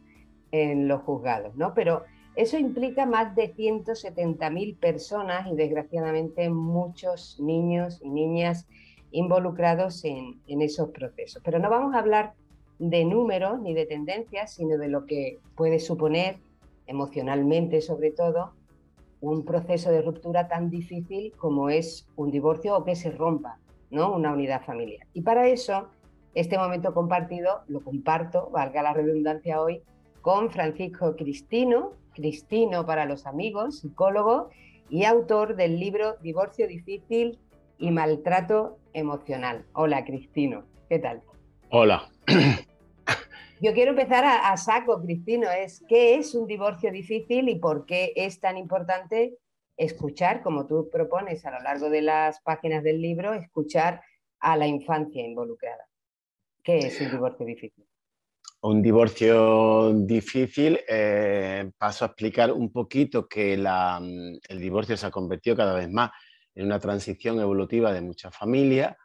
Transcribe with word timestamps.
en 0.52 0.88
los 0.88 1.02
juzgados, 1.04 1.56
¿no? 1.56 1.74
Pero 1.74 2.04
eso 2.36 2.58
implica 2.58 3.06
más 3.06 3.36
de 3.36 3.54
170.000 3.54 4.78
personas 4.78 5.48
y 5.48 5.56
desgraciadamente 5.56 6.50
muchos 6.50 7.40
niños 7.40 8.02
y 8.04 8.10
niñas 8.10 8.68
involucrados 9.12 10.04
en, 10.06 10.42
en 10.48 10.62
esos 10.62 10.90
procesos. 10.90 11.42
Pero 11.44 11.60
no 11.60 11.70
vamos 11.70 11.96
a 11.96 12.00
hablar 12.00 12.34
de 12.80 13.06
números 13.06 13.62
ni 13.62 13.74
de 13.74 13.86
tendencias, 13.86 14.54
sino 14.54 14.78
de 14.78 14.88
lo 14.88 15.06
que 15.06 15.40
puede 15.56 15.80
suponer 15.80 16.38
emocionalmente 16.88 17.82
sobre 17.82 18.12
todo 18.12 18.54
un 19.22 19.44
proceso 19.44 19.92
de 19.92 20.02
ruptura 20.02 20.48
tan 20.48 20.70
difícil 20.70 21.34
como 21.38 21.70
es 21.70 22.08
un 22.16 22.32
divorcio 22.32 22.76
o 22.76 22.84
que 22.86 22.96
se 22.96 23.12
rompa 23.12 23.60
¿no? 23.92 24.14
una 24.16 24.32
unidad 24.32 24.64
familiar. 24.64 25.06
Y 25.14 25.22
para 25.22 25.48
eso, 25.48 25.90
este 26.34 26.58
momento 26.58 26.94
compartido 26.94 27.62
lo 27.68 27.82
comparto, 27.82 28.50
valga 28.52 28.82
la 28.82 28.94
redundancia 28.94 29.62
hoy, 29.62 29.82
con 30.22 30.50
Francisco 30.52 31.16
Cristino, 31.16 31.94
Cristino 32.14 32.86
para 32.86 33.06
los 33.06 33.26
amigos, 33.26 33.80
psicólogo 33.80 34.50
y 34.90 35.06
autor 35.06 35.56
del 35.56 35.80
libro 35.80 36.16
Divorcio 36.22 36.68
difícil 36.68 37.38
y 37.78 37.92
maltrato 37.92 38.78
emocional. 38.94 39.66
Hola 39.74 40.04
Cristino, 40.04 40.64
¿qué 40.90 41.00
tal? 41.00 41.22
Hola. 41.70 42.10
Yo 43.62 43.74
quiero 43.74 43.92
empezar 43.92 44.24
a, 44.24 44.56
saco, 44.56 45.02
Cristino, 45.02 45.52
es 45.52 45.84
qué 45.90 46.16
es 46.16 46.34
un 46.34 46.48
divorcio 46.48 46.94
difícil 46.94 47.50
y 47.50 47.56
por 47.56 47.86
qué 47.86 48.14
es 48.16 48.40
tan 48.40 48.58
importante 48.58 49.38
escuchar, 49.76 50.42
como 50.42 50.66
tú 50.66 50.90
propones 50.90 51.46
a 51.46 51.52
lo 51.52 51.60
largo 51.60 51.90
de 51.90 52.02
las 52.02 52.40
páginas 52.40 52.84
del 52.84 53.02
libro, 53.02 53.34
escuchar 53.34 54.02
a 54.40 54.56
la 54.56 54.66
infancia 54.66 55.26
involucrada. 55.26 55.86
¿Qué 56.64 56.78
es 56.78 57.02
un 57.02 57.12
divorcio 57.12 57.46
difícil? 57.46 57.86
Un 58.62 58.82
divorcio 58.82 59.94
difícil, 59.94 60.80
eh, 60.88 61.70
paso 61.78 62.06
a 62.06 62.08
explicar 62.08 62.54
un 62.54 62.72
poquito 62.72 63.28
que 63.28 63.56
el 63.56 64.60
divorcio 64.60 64.96
se 64.96 65.06
ha 65.06 65.12
convertido 65.12 65.58
cada 65.58 65.74
vez 65.74 65.90
más 65.90 66.12
en 66.56 66.66
una 66.66 66.80
transición 66.80 67.42
evolutiva 67.42 67.92
de 67.92 68.00
muchas 68.00 68.34
familias 68.34 68.96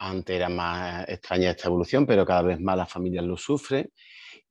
antes 0.00 0.34
era 0.34 0.48
más 0.48 1.08
extraña 1.08 1.50
esta 1.50 1.68
evolución, 1.68 2.06
pero 2.06 2.26
cada 2.26 2.42
vez 2.42 2.60
más 2.60 2.76
las 2.76 2.90
familias 2.90 3.24
lo 3.24 3.36
sufren. 3.36 3.92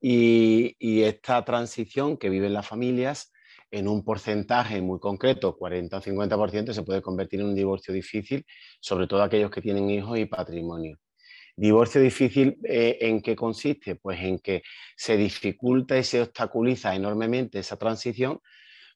Y, 0.00 1.02
esta 1.02 1.44
transición 1.44 2.16
que 2.16 2.30
viven 2.30 2.54
las 2.54 2.66
familias 2.66 3.32
en 3.70 3.88
un 3.88 4.04
porcentaje 4.04 4.80
muy 4.80 4.98
concreto, 5.00 5.56
40 5.56 5.98
o 5.98 6.00
50%, 6.00 6.72
se 6.72 6.82
puede 6.82 7.02
convertir 7.02 7.40
en 7.40 7.46
un 7.46 7.54
divorcio 7.54 7.92
difícil, 7.92 8.44
sobre 8.80 9.06
todo 9.06 9.22
aquellos 9.22 9.50
que 9.50 9.60
tienen 9.60 9.90
hijos 9.90 10.18
y 10.18 10.26
patrimonio. 10.26 10.98
Divorcio 11.56 12.00
difícil, 12.00 12.58
eh, 12.64 12.98
¿en 13.00 13.20
qué 13.20 13.36
consiste? 13.36 13.96
Pues 13.96 14.20
en 14.20 14.38
que 14.38 14.62
se 14.96 15.16
dificulta 15.16 15.98
y 15.98 16.04
se 16.04 16.22
obstaculiza 16.22 16.94
enormemente 16.94 17.58
esa 17.58 17.76
transición 17.76 18.40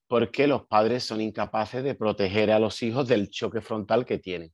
porque 0.06 0.47
los 0.47 0.66
padres 0.66 1.04
son 1.04 1.20
incapaces 1.20 1.82
de 1.82 1.94
proteger 1.94 2.50
a 2.50 2.59
los 2.59 2.82
hijos 2.82 3.09
del 3.09 3.31
choque 3.31 3.60
frontal 3.60 4.04
que 4.04 4.19
tienen. 4.19 4.53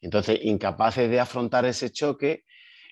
Entonces, 0.00 0.40
incapaces 0.42 1.10
de 1.10 1.20
afrontar 1.20 1.64
ese 1.64 1.90
choque, 1.90 2.44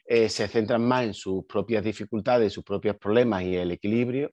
eh, 0.05 0.29
se 0.29 0.49
centran 0.49 0.87
más 0.87 1.05
en 1.05 1.15
sus 1.15 1.45
propias 1.47 1.83
dificultades, 1.83 2.53
sus 2.53 2.65
propios 2.65 2.97
problemas 2.97 3.43
y 3.43 3.57
el 3.57 3.73
equilibrio, 3.73 4.31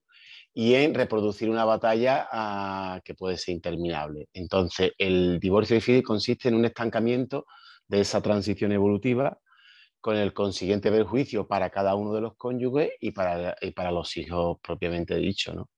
y 0.54 0.76
en 0.76 0.94
reproducir 0.94 1.50
una 1.50 1.66
batalla 1.66 2.28
ah, 2.32 3.02
que 3.04 3.16
puede 3.16 3.38
ser 3.38 3.56
interminable. 3.56 4.28
Entonces, 4.34 4.92
el 4.98 5.40
divorcio 5.40 5.76
difícil 5.76 6.04
consiste 6.04 6.50
en 6.50 6.56
un 6.56 6.66
estancamiento 6.66 7.46
de 7.88 8.02
esa 8.02 8.22
transición 8.22 8.72
evolutiva 8.72 9.40
con 10.00 10.18
el 10.18 10.34
consiguiente 10.34 10.92
perjuicio 10.92 11.48
para 11.48 11.70
cada 11.70 11.96
uno 11.96 12.14
de 12.14 12.22
los 12.22 12.36
cónyuges 12.36 12.92
y 13.00 13.12
para, 13.12 13.56
los 13.92 14.18
hijos 14.18 14.58
propiamente 14.62 15.16
dicho. 15.16 15.54
¿no? 15.54 15.70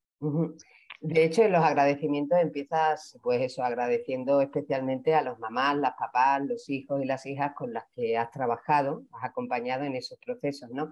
De 1.02 1.24
hecho, 1.24 1.44
en 1.44 1.52
los 1.52 1.64
agradecimientos 1.64 2.40
empiezas, 2.40 3.20
pues 3.22 3.42
eso, 3.42 3.64
agradeciendo 3.64 4.42
especialmente 4.42 5.14
a 5.14 5.22
los 5.22 5.38
mamás, 5.40 5.78
las 5.78 5.94
papás, 5.98 6.42
los 6.46 6.70
hijos 6.70 7.04
y 7.04 7.06
las 7.06 7.26
hijas 7.26 7.54
con 7.54 7.74
las 7.74 7.86
que 7.96 8.18
has 8.18 8.32
trabajado, 8.32 9.04
has 9.12 9.30
acompañado 9.30 9.84
en 9.84 9.96
esos 9.96 10.18
procesos, 10.20 10.70
¿no? 10.72 10.92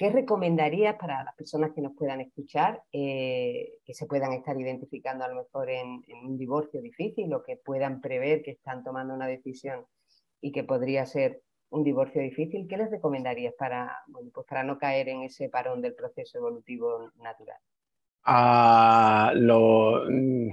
¿Qué 0.00 0.08
recomendarías 0.08 0.96
para 0.96 1.24
las 1.24 1.34
personas 1.34 1.72
que 1.74 1.82
nos 1.82 1.94
puedan 1.94 2.22
escuchar, 2.22 2.82
eh, 2.90 3.80
que 3.84 3.92
se 3.92 4.06
puedan 4.06 4.32
estar 4.32 4.58
identificando 4.58 5.24
a 5.24 5.28
lo 5.28 5.42
mejor 5.42 5.68
en, 5.68 6.02
un 6.22 6.38
divorcio 6.38 6.80
difícil 6.80 7.32
o 7.34 7.42
que 7.42 7.58
puedan 7.58 8.00
prever 8.00 8.42
que 8.42 8.52
están 8.52 8.82
tomando 8.82 9.12
una 9.12 9.26
decisión 9.26 9.84
y 10.40 10.52
que 10.52 10.64
podría 10.64 11.04
ser 11.04 11.42
un 11.68 11.84
divorcio 11.84 12.22
difícil? 12.22 12.66
¿Qué 12.66 12.78
les 12.78 12.90
recomendarías 12.90 13.52
para, 13.58 13.94
pues 14.32 14.46
para 14.46 14.64
no 14.64 14.78
caer 14.78 15.10
en 15.10 15.22
ese 15.22 15.50
parón 15.50 15.82
del 15.82 15.94
proceso 15.94 16.38
evolutivo 16.38 17.10
natural? 17.16 17.58
A, 18.24 19.32
lo, 19.34 20.04
mm, 20.08 20.50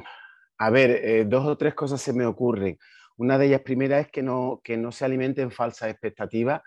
a 0.60 0.70
ver, 0.70 0.92
eh, 1.04 1.26
dos 1.26 1.46
o 1.46 1.58
tres 1.58 1.74
cosas 1.74 2.02
se 2.02 2.14
me 2.14 2.26
ocurren. 2.26 2.78
Una 3.18 3.38
de 3.38 3.48
ellas 3.48 3.62
primera 3.62 4.00
es 4.00 4.10
que 4.10 4.22
no, 4.24 4.62
que 4.64 4.78
no 4.78 4.92
se 4.92 5.06
alimenten 5.06 5.52
falsas 5.52 5.90
expectativas 5.90 6.62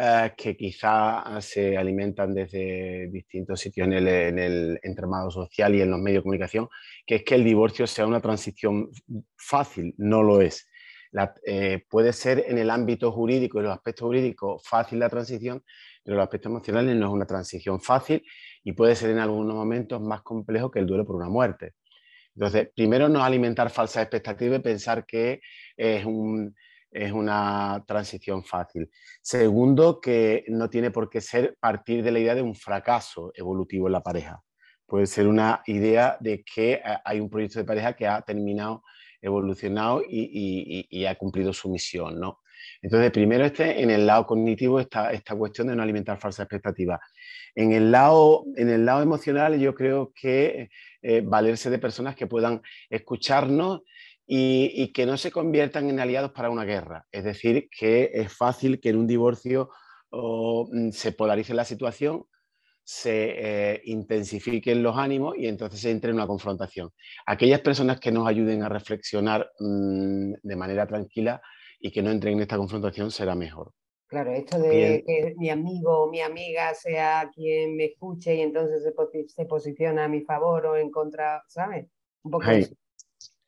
eh, 0.00 0.32
que 0.36 0.56
quizá 0.56 1.40
se 1.40 1.76
alimentan 1.76 2.32
desde 2.32 3.08
distintos 3.10 3.58
sitios 3.58 3.88
en 3.88 3.94
el, 3.94 4.06
en 4.06 4.38
el, 4.38 4.80
entramado 4.84 5.28
social 5.28 5.74
y 5.74 5.80
en 5.80 5.90
los 5.90 5.98
medios 5.98 6.20
de 6.20 6.22
comunicación, 6.22 6.68
que 7.04 7.16
es 7.16 7.24
que 7.24 7.34
el 7.34 7.42
divorcio 7.42 7.84
sea 7.86 8.06
una 8.06 8.20
transición 8.20 8.90
fácil, 9.36 9.94
no 9.98 10.22
lo 10.22 10.40
es. 10.40 10.68
Eh, 11.44 11.84
puede 11.88 12.12
ser 12.12 12.44
en 12.48 12.58
el 12.58 12.70
ámbito 12.70 13.10
jurídico 13.12 13.58
y 13.58 13.62
los 13.62 13.72
aspectos 13.72 14.06
jurídicos 14.06 14.62
fácil 14.66 14.98
la 14.98 15.08
transición, 15.08 15.62
pero 16.04 16.16
los 16.16 16.24
aspectos 16.24 16.50
emocionales 16.50 16.96
no 16.96 17.06
es 17.06 17.12
una 17.12 17.26
transición 17.26 17.80
fácil 17.80 18.22
y 18.62 18.72
puede 18.72 18.94
ser 18.94 19.10
en 19.10 19.18
algunos 19.18 19.54
momentos 19.54 20.00
más 20.00 20.22
complejo 20.22 20.70
que 20.70 20.78
el 20.80 20.86
duelo 20.86 21.04
por 21.04 21.16
una 21.16 21.28
muerte. 21.28 21.74
Entonces, 22.34 22.68
primero 22.74 23.08
no 23.08 23.24
alimentar 23.24 23.68
falsas 23.68 24.04
expectativas 24.04 24.60
y 24.60 24.62
pensar 24.62 25.04
que 25.04 25.40
es, 25.76 26.04
un, 26.04 26.54
es 26.90 27.10
una 27.10 27.82
transición 27.86 28.44
fácil. 28.44 28.88
Segundo, 29.20 30.00
que 30.00 30.44
no 30.46 30.70
tiene 30.70 30.92
por 30.92 31.10
qué 31.10 31.20
ser 31.20 31.56
partir 31.58 32.02
de 32.02 32.12
la 32.12 32.20
idea 32.20 32.36
de 32.36 32.42
un 32.42 32.54
fracaso 32.54 33.32
evolutivo 33.34 33.88
en 33.88 33.94
la 33.94 34.02
pareja. 34.02 34.40
Puede 34.86 35.06
ser 35.06 35.26
una 35.26 35.62
idea 35.66 36.16
de 36.20 36.44
que 36.44 36.74
eh, 36.74 36.82
hay 37.04 37.18
un 37.20 37.28
proyecto 37.28 37.58
de 37.58 37.64
pareja 37.64 37.94
que 37.94 38.06
ha 38.06 38.22
terminado, 38.22 38.84
evolucionado 39.20 40.02
y, 40.08 41.04
ha 41.06 41.14
cumplido 41.16 41.52
su 41.52 41.68
misión, 41.70 42.18
¿no? 42.18 42.40
Entonces, 42.82 43.10
primero 43.10 43.44
este, 43.44 43.82
en 43.82 43.90
el 43.90 44.06
lado 44.06 44.26
cognitivo, 44.26 44.80
esta, 44.80 45.12
esta 45.12 45.34
cuestión 45.34 45.68
de 45.68 45.76
no 45.76 45.82
alimentar 45.82 46.18
falsas 46.18 46.44
expectativas. 46.44 47.00
En 47.54 47.72
el 47.72 47.90
lado, 47.90 48.44
en 48.56 48.68
el 48.68 48.84
lado 48.84 49.02
emocional, 49.02 49.58
yo 49.58 49.74
creo 49.74 50.12
que 50.14 50.70
eh, 51.02 51.22
valerse 51.24 51.70
de 51.70 51.78
personas 51.78 52.16
que 52.16 52.26
puedan 52.26 52.60
escucharnos 52.90 53.82
y, 54.30 54.92
que 54.92 55.06
no 55.06 55.16
se 55.16 55.30
conviertan 55.30 55.88
en 55.88 56.00
aliados 56.00 56.32
para 56.32 56.50
una 56.50 56.64
guerra. 56.64 57.06
Es 57.10 57.24
decir, 57.24 57.68
que 57.70 58.10
es 58.12 58.32
fácil 58.32 58.78
que 58.78 58.90
en 58.90 58.98
un 58.98 59.06
divorcio 59.06 59.70
mm, 60.10 60.90
se 60.90 61.12
polarice 61.12 61.54
la 61.54 61.64
situación, 61.64 62.24
se 62.90 63.74
eh, 63.74 63.82
intensifiquen 63.84 64.82
los 64.82 64.96
ánimos 64.96 65.36
y 65.36 65.46
entonces 65.46 65.78
se 65.78 65.90
entre 65.90 66.08
en 66.08 66.16
una 66.16 66.26
confrontación. 66.26 66.90
Aquellas 67.26 67.60
personas 67.60 68.00
que 68.00 68.10
nos 68.10 68.26
ayuden 68.26 68.62
a 68.62 68.70
reflexionar 68.70 69.46
mm, 69.58 70.32
de 70.42 70.56
manera 70.56 70.86
tranquila 70.86 71.42
y 71.78 71.90
que 71.90 72.00
no 72.00 72.10
entren 72.10 72.36
en 72.36 72.40
esta 72.40 72.56
confrontación 72.56 73.10
será 73.10 73.34
mejor. 73.34 73.72
Claro, 74.06 74.32
esto 74.32 74.58
de 74.58 75.04
que 75.06 75.34
mi 75.36 75.50
amigo 75.50 76.04
o 76.04 76.10
mi 76.10 76.22
amiga 76.22 76.72
sea 76.72 77.30
quien 77.34 77.76
me 77.76 77.84
escuche 77.84 78.36
y 78.36 78.40
entonces 78.40 78.82
se, 78.82 79.44
posiciona 79.44 80.04
a 80.04 80.08
mi 80.08 80.22
favor 80.22 80.64
o 80.64 80.76
en 80.78 80.90
contra, 80.90 81.42
¿sabes? 81.46 81.88
Un 82.22 82.30
poco 82.30 82.46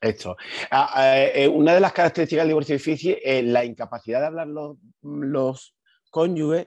Esto. 0.02 0.36
Ah, 0.70 0.90
ah, 0.92 1.18
eh, 1.18 1.48
una 1.48 1.72
de 1.72 1.80
las 1.80 1.94
características 1.94 2.42
del 2.42 2.50
divorcio 2.50 2.74
difícil 2.74 3.16
es 3.22 3.42
la 3.42 3.64
incapacidad 3.64 4.20
de 4.20 4.26
hablar 4.26 4.48
los, 4.48 4.76
los 5.00 5.74
cónyuges 6.10 6.66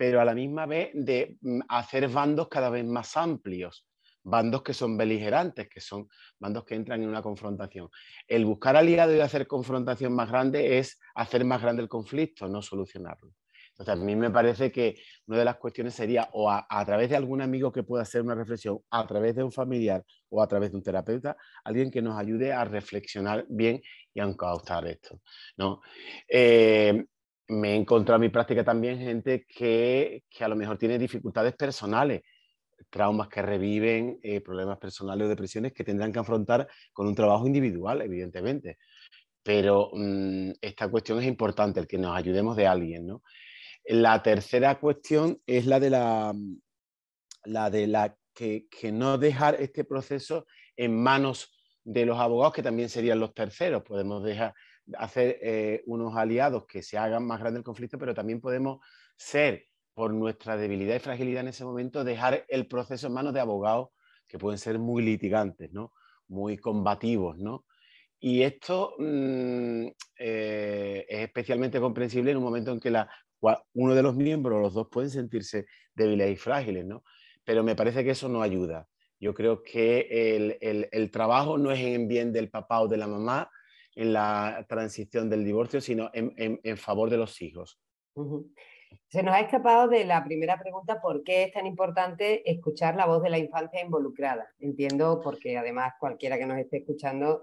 pero 0.00 0.18
a 0.18 0.24
la 0.24 0.34
misma 0.34 0.64
vez 0.64 0.88
de 0.94 1.36
mm, 1.42 1.60
hacer 1.68 2.08
bandos 2.08 2.48
cada 2.48 2.70
vez 2.70 2.86
más 2.86 3.18
amplios, 3.18 3.86
bandos 4.22 4.62
que 4.62 4.72
son 4.72 4.96
beligerantes, 4.96 5.68
que 5.68 5.82
son 5.82 6.08
bandos 6.38 6.64
que 6.64 6.74
entran 6.74 7.02
en 7.02 7.10
una 7.10 7.20
confrontación. 7.20 7.90
El 8.26 8.46
buscar 8.46 8.78
aliados 8.78 9.14
y 9.14 9.20
hacer 9.20 9.46
confrontación 9.46 10.14
más 10.14 10.30
grande 10.30 10.78
es 10.78 10.98
hacer 11.14 11.44
más 11.44 11.60
grande 11.60 11.82
el 11.82 11.90
conflicto, 11.90 12.48
no 12.48 12.62
solucionarlo. 12.62 13.34
Entonces, 13.72 13.92
a 13.92 14.02
mí 14.02 14.16
me 14.16 14.30
parece 14.30 14.72
que 14.72 14.96
una 15.26 15.36
de 15.36 15.44
las 15.44 15.56
cuestiones 15.58 15.92
sería 15.92 16.30
o 16.32 16.50
a, 16.50 16.66
través 16.86 17.10
de 17.10 17.16
algún 17.16 17.42
amigo 17.42 17.70
que 17.70 17.82
pueda 17.82 18.02
hacer 18.02 18.22
una 18.22 18.34
reflexión, 18.34 18.78
a 18.88 19.06
través 19.06 19.36
de 19.36 19.44
un 19.44 19.52
familiar 19.52 20.02
o 20.30 20.42
a 20.42 20.48
través 20.48 20.70
de 20.70 20.78
un 20.78 20.82
terapeuta, 20.82 21.36
alguien 21.62 21.90
que 21.90 22.00
nos 22.00 22.18
ayude 22.18 22.54
a 22.54 22.64
reflexionar 22.64 23.44
bien 23.50 23.82
y 24.14 24.20
a 24.20 24.24
encauzar 24.24 24.86
esto. 24.86 25.20
¿no? 25.58 25.82
Eh, 26.26 27.04
me 27.50 27.72
he 27.72 27.76
encontrado 27.76 28.16
en 28.16 28.22
mi 28.22 28.28
práctica 28.28 28.64
también 28.64 28.98
gente 28.98 29.44
que, 29.46 30.24
a 30.40 30.48
lo 30.48 30.56
mejor 30.56 30.78
tiene 30.78 30.98
dificultades 30.98 31.54
personales, 31.54 32.22
traumas 32.88 33.28
que 33.28 33.42
reviven, 33.42 34.18
eh, 34.22 34.40
problemas 34.40 34.78
personales 34.78 35.26
o 35.26 35.28
depresiones 35.28 35.72
que 35.72 35.84
tendrán 35.84 36.12
que 36.12 36.18
afrontar 36.18 36.68
con 36.92 37.06
un 37.06 37.14
trabajo 37.14 37.46
individual, 37.46 38.02
evidentemente. 38.02 38.78
Pero 39.42 39.90
mm, 39.92 40.52
esta 40.60 40.88
cuestión 40.88 41.18
es 41.18 41.26
importante, 41.26 41.80
el 41.80 41.86
que 41.86 41.98
nos 41.98 42.16
ayudemos 42.16 42.56
de 42.56 42.66
alguien, 42.66 43.06
¿no? 43.06 43.22
La 43.84 44.22
tercera 44.22 44.78
cuestión 44.78 45.40
es 45.46 45.66
la 45.66 45.80
de 45.80 45.90
la, 45.90 46.34
la 47.44 47.70
de 47.70 47.86
la 47.86 48.16
que, 48.32 48.92
no 48.92 49.18
dejar 49.18 49.56
este 49.60 49.84
proceso 49.84 50.46
en 50.76 50.96
manos 51.02 51.52
de 51.84 52.06
los 52.06 52.18
abogados, 52.18 52.54
que 52.54 52.62
también 52.62 52.88
serían 52.88 53.18
los 53.18 53.34
terceros. 53.34 53.82
Podemos 53.82 54.22
dejar, 54.22 54.54
hacer 54.98 55.38
eh, 55.42 55.82
unos 55.86 56.16
aliados 56.16 56.66
que 56.66 56.82
se 56.82 56.98
hagan 56.98 57.26
más 57.26 57.40
grande 57.40 57.58
el 57.58 57.64
conflicto, 57.64 57.98
pero 57.98 58.14
también 58.14 58.40
podemos 58.40 58.84
ser, 59.16 59.66
por 59.94 60.12
nuestra 60.12 60.56
debilidad 60.56 60.96
y 60.96 61.00
fragilidad 61.00 61.42
en 61.42 61.48
ese 61.48 61.64
momento, 61.64 62.04
dejar 62.04 62.44
el 62.48 62.66
proceso 62.66 63.06
en 63.06 63.12
manos 63.12 63.34
de 63.34 63.40
abogados 63.40 63.88
que 64.26 64.38
pueden 64.38 64.58
ser 64.58 64.78
muy 64.78 65.02
litigantes, 65.02 65.72
¿no? 65.72 65.92
muy 66.28 66.56
combativos. 66.56 67.38
¿no? 67.38 67.66
Y 68.18 68.42
esto 68.42 68.94
mm, 68.98 69.86
eh, 70.18 71.06
es 71.08 71.20
especialmente 71.20 71.80
comprensible 71.80 72.30
en 72.30 72.36
un 72.36 72.44
momento 72.44 72.72
en 72.72 72.80
que 72.80 72.90
la 72.90 73.10
uno 73.72 73.94
de 73.94 74.02
los 74.02 74.14
miembros 74.16 74.60
los 74.60 74.74
dos 74.74 74.88
pueden 74.90 75.10
sentirse 75.10 75.66
débiles 75.94 76.30
y 76.30 76.36
frágiles, 76.36 76.84
¿no? 76.84 77.02
Pero 77.44 77.64
me 77.64 77.74
parece 77.74 78.04
que 78.04 78.10
eso 78.10 78.28
no 78.28 78.42
ayuda. 78.42 78.86
Yo 79.18 79.34
creo 79.34 79.62
que 79.62 80.58
el, 80.92 81.10
trabajo 81.10 81.58
no 81.58 81.70
es 81.70 81.80
en 81.80 82.08
bien 82.08 82.32
del 82.32 82.50
papá 82.50 82.80
o 82.80 82.88
de 82.88 82.96
la 82.96 83.06
mamá 83.06 83.50
en 83.94 84.12
la 84.12 84.64
transición 84.68 85.28
del 85.28 85.44
divorcio, 85.44 85.80
sino 85.80 86.10
en, 86.12 86.76
favor 86.76 87.10
de 87.10 87.16
los 87.16 87.40
hijos. 87.42 87.80
Se 89.08 89.22
nos 89.22 89.34
ha 89.34 89.40
escapado 89.40 89.88
de 89.88 90.04
la 90.04 90.24
primera 90.24 90.58
pregunta, 90.58 91.00
¿por 91.00 91.22
qué 91.22 91.44
es 91.44 91.52
tan 91.52 91.66
importante 91.66 92.48
escuchar 92.50 92.96
la 92.96 93.06
voz 93.06 93.22
de 93.22 93.30
la 93.30 93.38
infancia 93.38 93.82
involucrada? 93.84 94.48
Entiendo 94.58 95.20
porque 95.22 95.58
además 95.58 95.94
cualquiera 95.98 96.38
que 96.38 96.46
nos 96.46 96.58
esté 96.58 96.78
escuchando 96.78 97.40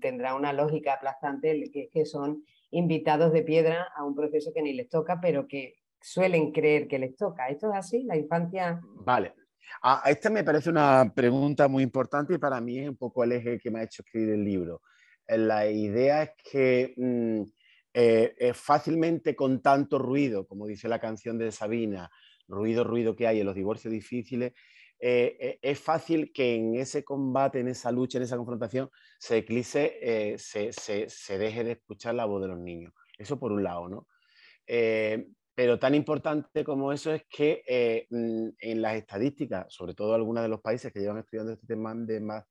tendrá 0.00 0.34
una 0.34 0.52
lógica 0.52 0.94
aplastante, 0.94 1.70
que 1.72 1.84
es 1.84 1.90
que 1.90 2.04
son 2.04 2.44
invitados 2.70 3.32
de 3.32 3.42
piedra 3.42 3.88
a 3.94 4.04
un 4.04 4.14
proceso 4.14 4.52
que 4.52 4.62
ni 4.62 4.72
les 4.72 4.88
toca, 4.88 5.20
pero 5.20 5.46
que 5.46 5.76
suelen 6.00 6.52
creer 6.52 6.86
que 6.88 6.98
les 6.98 7.16
toca. 7.16 7.48
¿Esto 7.48 7.70
es 7.70 7.76
así? 7.76 8.02
¿La 8.04 8.16
infancia? 8.16 8.80
Vale. 8.82 9.34
A, 9.82 10.02
esta 10.10 10.30
me 10.30 10.44
parece 10.44 10.70
una 10.70 11.10
pregunta 11.14 11.68
muy 11.68 11.82
importante 11.82 12.34
y 12.34 12.38
para 12.38 12.60
mí 12.60 12.78
es 12.78 12.88
un 12.88 12.96
poco 12.96 13.24
el 13.24 13.32
eje 13.32 13.58
que 13.58 13.70
me 13.70 13.80
ha 13.80 13.84
hecho 13.84 14.02
escribir 14.02 14.34
el 14.34 14.44
libro. 14.44 14.82
Eh, 15.26 15.38
la 15.38 15.70
idea 15.70 16.22
es 16.22 16.30
que 16.50 16.94
mm, 16.96 17.42
eh, 17.94 18.52
fácilmente 18.54 19.36
con 19.36 19.62
tanto 19.62 19.98
ruido, 19.98 20.46
como 20.46 20.66
dice 20.66 20.88
la 20.88 21.00
canción 21.00 21.38
de 21.38 21.52
Sabina, 21.52 22.10
ruido, 22.48 22.84
ruido 22.84 23.16
que 23.16 23.26
hay 23.26 23.40
en 23.40 23.46
los 23.46 23.54
divorcios 23.54 23.92
difíciles, 23.92 24.52
eh, 25.06 25.36
eh, 25.38 25.58
es 25.60 25.78
fácil 25.80 26.32
que 26.32 26.54
en 26.54 26.76
ese 26.76 27.04
combate, 27.04 27.60
en 27.60 27.68
esa 27.68 27.92
lucha, 27.92 28.18
en 28.18 28.24
esa 28.24 28.38
confrontación, 28.38 28.90
se 29.18 29.38
eclipse, 29.38 29.98
eh, 30.00 30.38
se, 30.38 31.38
deje 31.38 31.64
de 31.64 31.72
escuchar 31.72 32.14
la 32.14 32.24
voz 32.24 32.40
de 32.42 32.48
los 32.48 32.58
niños. 32.58 32.92
Eso 33.18 33.38
por 33.38 33.52
un 33.52 33.62
lado, 33.62 33.88
¿no? 33.88 34.06
pero 35.56 35.78
tan 35.78 35.94
importante 35.94 36.64
como 36.64 36.90
eso 36.90 37.12
es 37.12 37.24
que 37.28 38.06
mm, 38.10 38.48
en 38.58 38.82
las 38.82 38.96
estadísticas, 38.96 39.66
sobre 39.68 39.94
todo 39.94 40.14
algunos 40.14 40.42
de 40.42 40.48
los 40.48 40.62
países 40.62 40.90
que 40.92 41.00
llevan 41.00 41.18
estudiando 41.18 41.52
este 41.52 41.66
tema 41.66 41.94
de 41.94 42.20
más, 42.20 42.44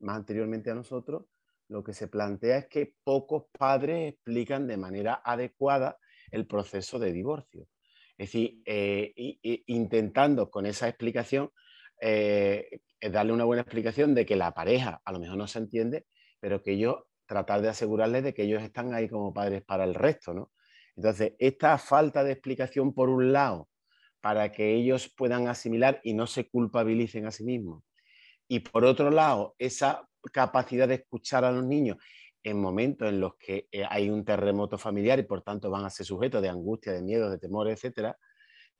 más 0.00 0.16
anteriormente 0.16 0.70
a 0.70 0.74
nosotros, 0.74 1.26
lo 1.68 1.84
que 1.84 1.92
se 1.92 2.08
plantea 2.08 2.58
es 2.58 2.66
que 2.68 2.94
pocos 3.04 3.44
padres 3.56 4.14
explican 4.14 4.66
de 4.66 4.76
manera 4.76 5.22
adecuada 5.24 5.98
el 6.30 6.46
proceso 6.46 6.98
de 6.98 7.12
divorcio. 7.12 7.68
Es 8.16 8.32
decir, 8.32 8.62
intentando 9.66 10.50
con 10.50 10.66
esa 10.66 10.88
explicación 10.88 11.50
eh, 12.00 12.80
darle 13.00 13.32
una 13.32 13.44
buena 13.44 13.62
explicación 13.62 14.14
de 14.14 14.26
que 14.26 14.36
la 14.36 14.52
pareja 14.52 15.00
a 15.04 15.12
lo 15.12 15.20
mejor 15.20 15.36
no 15.36 15.46
se 15.46 15.58
entiende, 15.58 16.06
pero 16.40 16.62
que 16.62 16.72
ellos 16.72 16.96
tratar 17.26 17.60
de 17.62 17.68
asegurarles 17.68 18.24
de 18.24 18.34
que 18.34 18.44
ellos 18.44 18.62
están 18.62 18.94
ahí 18.94 19.08
como 19.08 19.32
padres 19.32 19.62
para 19.62 19.84
el 19.84 19.94
resto, 19.94 20.32
¿no? 20.32 20.50
Entonces, 20.96 21.34
esta 21.38 21.78
falta 21.78 22.24
de 22.24 22.32
explicación 22.32 22.92
por 22.92 23.08
un 23.08 23.32
lado, 23.32 23.68
para 24.20 24.50
que 24.50 24.74
ellos 24.74 25.12
puedan 25.16 25.46
asimilar 25.46 26.00
y 26.02 26.14
no 26.14 26.26
se 26.26 26.48
culpabilicen 26.48 27.26
a 27.26 27.30
sí 27.30 27.44
mismos, 27.44 27.84
y 28.48 28.60
por 28.60 28.84
otro 28.84 29.10
lado, 29.10 29.54
esa 29.58 30.07
capacidad 30.32 30.88
de 30.88 30.94
escuchar 30.94 31.44
a 31.44 31.52
los 31.52 31.64
niños 31.64 31.96
en 32.42 32.60
momentos 32.60 33.08
en 33.08 33.20
los 33.20 33.34
que 33.36 33.68
eh, 33.70 33.84
hay 33.88 34.08
un 34.10 34.24
terremoto 34.24 34.78
familiar 34.78 35.18
y 35.18 35.24
por 35.24 35.42
tanto 35.42 35.70
van 35.70 35.84
a 35.84 35.90
ser 35.90 36.06
sujetos 36.06 36.40
de 36.40 36.48
angustia, 36.48 36.92
de 36.92 37.02
miedo, 37.02 37.30
de 37.30 37.38
temor, 37.38 37.68
etcétera, 37.68 38.16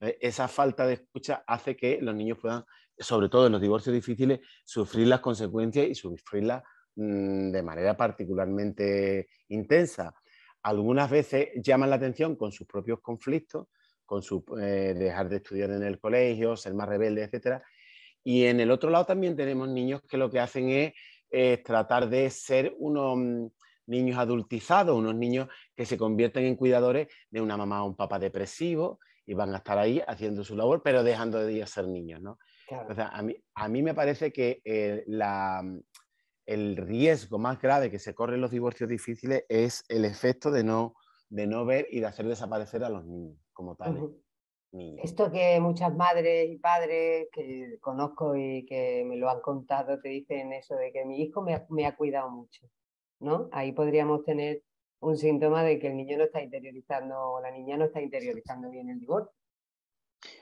eh, 0.00 0.16
esa 0.20 0.48
falta 0.48 0.86
de 0.86 0.94
escucha 0.94 1.42
hace 1.46 1.76
que 1.76 1.98
los 2.00 2.14
niños 2.14 2.38
puedan 2.38 2.64
sobre 2.98 3.28
todo 3.28 3.46
en 3.46 3.52
los 3.52 3.60
divorcios 3.60 3.94
difíciles, 3.94 4.40
sufrir 4.64 5.06
las 5.06 5.20
consecuencias 5.20 5.86
y 5.86 5.94
sufrirlas 5.94 6.62
mm, 6.96 7.50
de 7.50 7.62
manera 7.62 7.96
particularmente 7.96 9.28
intensa. 9.48 10.14
Algunas 10.62 11.10
veces 11.10 11.48
llaman 11.62 11.90
la 11.90 11.96
atención 11.96 12.36
con 12.36 12.52
sus 12.52 12.66
propios 12.66 13.00
conflictos, 13.00 13.68
con 14.04 14.22
su 14.22 14.44
eh, 14.60 14.94
dejar 14.96 15.28
de 15.28 15.36
estudiar 15.36 15.70
en 15.70 15.82
el 15.82 15.98
colegio, 16.00 16.56
ser 16.56 16.74
más 16.74 16.88
rebelde, 16.88 17.22
etc. 17.22 17.62
Y 18.24 18.46
en 18.46 18.60
el 18.60 18.70
otro 18.70 18.90
lado 18.90 19.06
también 19.06 19.36
tenemos 19.36 19.68
niños 19.68 20.02
que 20.08 20.16
lo 20.16 20.30
que 20.30 20.40
hacen 20.40 20.68
es 20.70 20.92
tratar 21.64 22.08
de 22.08 22.30
ser 22.30 22.74
unos 22.78 23.16
mm, 23.16 23.46
niños 23.86 24.18
adultizados, 24.18 24.96
unos 24.96 25.14
niños 25.14 25.48
que 25.74 25.86
se 25.86 25.98
convierten 25.98 26.44
en 26.44 26.56
cuidadores 26.56 27.08
de 27.30 27.40
una 27.40 27.56
mamá 27.56 27.82
o 27.82 27.88
un 27.88 27.96
papá 27.96 28.18
depresivo 28.18 29.00
y 29.26 29.34
van 29.34 29.54
a 29.54 29.58
estar 29.58 29.78
ahí 29.78 30.02
haciendo 30.06 30.44
su 30.44 30.56
labor, 30.56 30.82
pero 30.82 31.02
dejando 31.02 31.38
de 31.38 31.66
ser 31.66 31.86
niños. 31.88 32.20
¿no? 32.20 32.38
a, 32.70 33.22
mí, 33.22 33.36
a 33.54 33.68
mí 33.68 33.82
me 33.82 33.94
parece 33.94 34.32
que 34.32 34.60
eh, 34.64 35.04
mm, 35.06 35.78
el 36.46 36.76
riesgo 36.76 37.38
más 37.38 37.60
grave 37.60 37.90
que 37.90 37.98
se 37.98 38.14
corre 38.14 38.36
en 38.36 38.40
los 38.40 38.50
divorcios 38.50 38.88
difíciles 38.88 39.44
es 39.48 39.84
el 39.88 40.04
efecto 40.04 40.50
de 40.50 40.64
no, 40.64 40.94
de 41.28 41.46
no 41.46 41.64
ver 41.64 41.86
y 41.90 42.00
de 42.00 42.06
hacer 42.06 42.26
desaparecer 42.26 42.84
a 42.84 42.88
los 42.88 43.04
niños 43.04 43.38
como 43.52 43.76
tal. 44.70 44.98
Esto 45.02 45.30
que 45.32 45.58
muchas 45.60 45.94
madres 45.94 46.50
y 46.50 46.58
padres 46.58 47.28
que 47.32 47.78
conozco 47.80 48.36
y 48.36 48.66
que 48.66 49.04
me 49.06 49.16
lo 49.16 49.30
han 49.30 49.40
contado 49.40 50.00
te 50.00 50.08
dicen 50.08 50.52
eso 50.52 50.74
de 50.76 50.92
que 50.92 51.04
mi 51.04 51.22
hijo 51.22 51.42
me 51.42 51.54
ha, 51.54 51.66
me 51.70 51.86
ha 51.86 51.96
cuidado 51.96 52.30
mucho, 52.30 52.66
¿no? 53.20 53.48
Ahí 53.52 53.72
podríamos 53.72 54.24
tener 54.24 54.62
un 55.00 55.16
síntoma 55.16 55.62
de 55.62 55.78
que 55.78 55.88
el 55.88 55.96
niño 55.96 56.18
no 56.18 56.24
está 56.24 56.42
interiorizando 56.42 57.16
o 57.18 57.40
la 57.40 57.50
niña 57.50 57.76
no 57.76 57.86
está 57.86 58.00
interiorizando 58.00 58.70
bien 58.70 58.90
el 58.90 59.00
divorcio. 59.00 59.32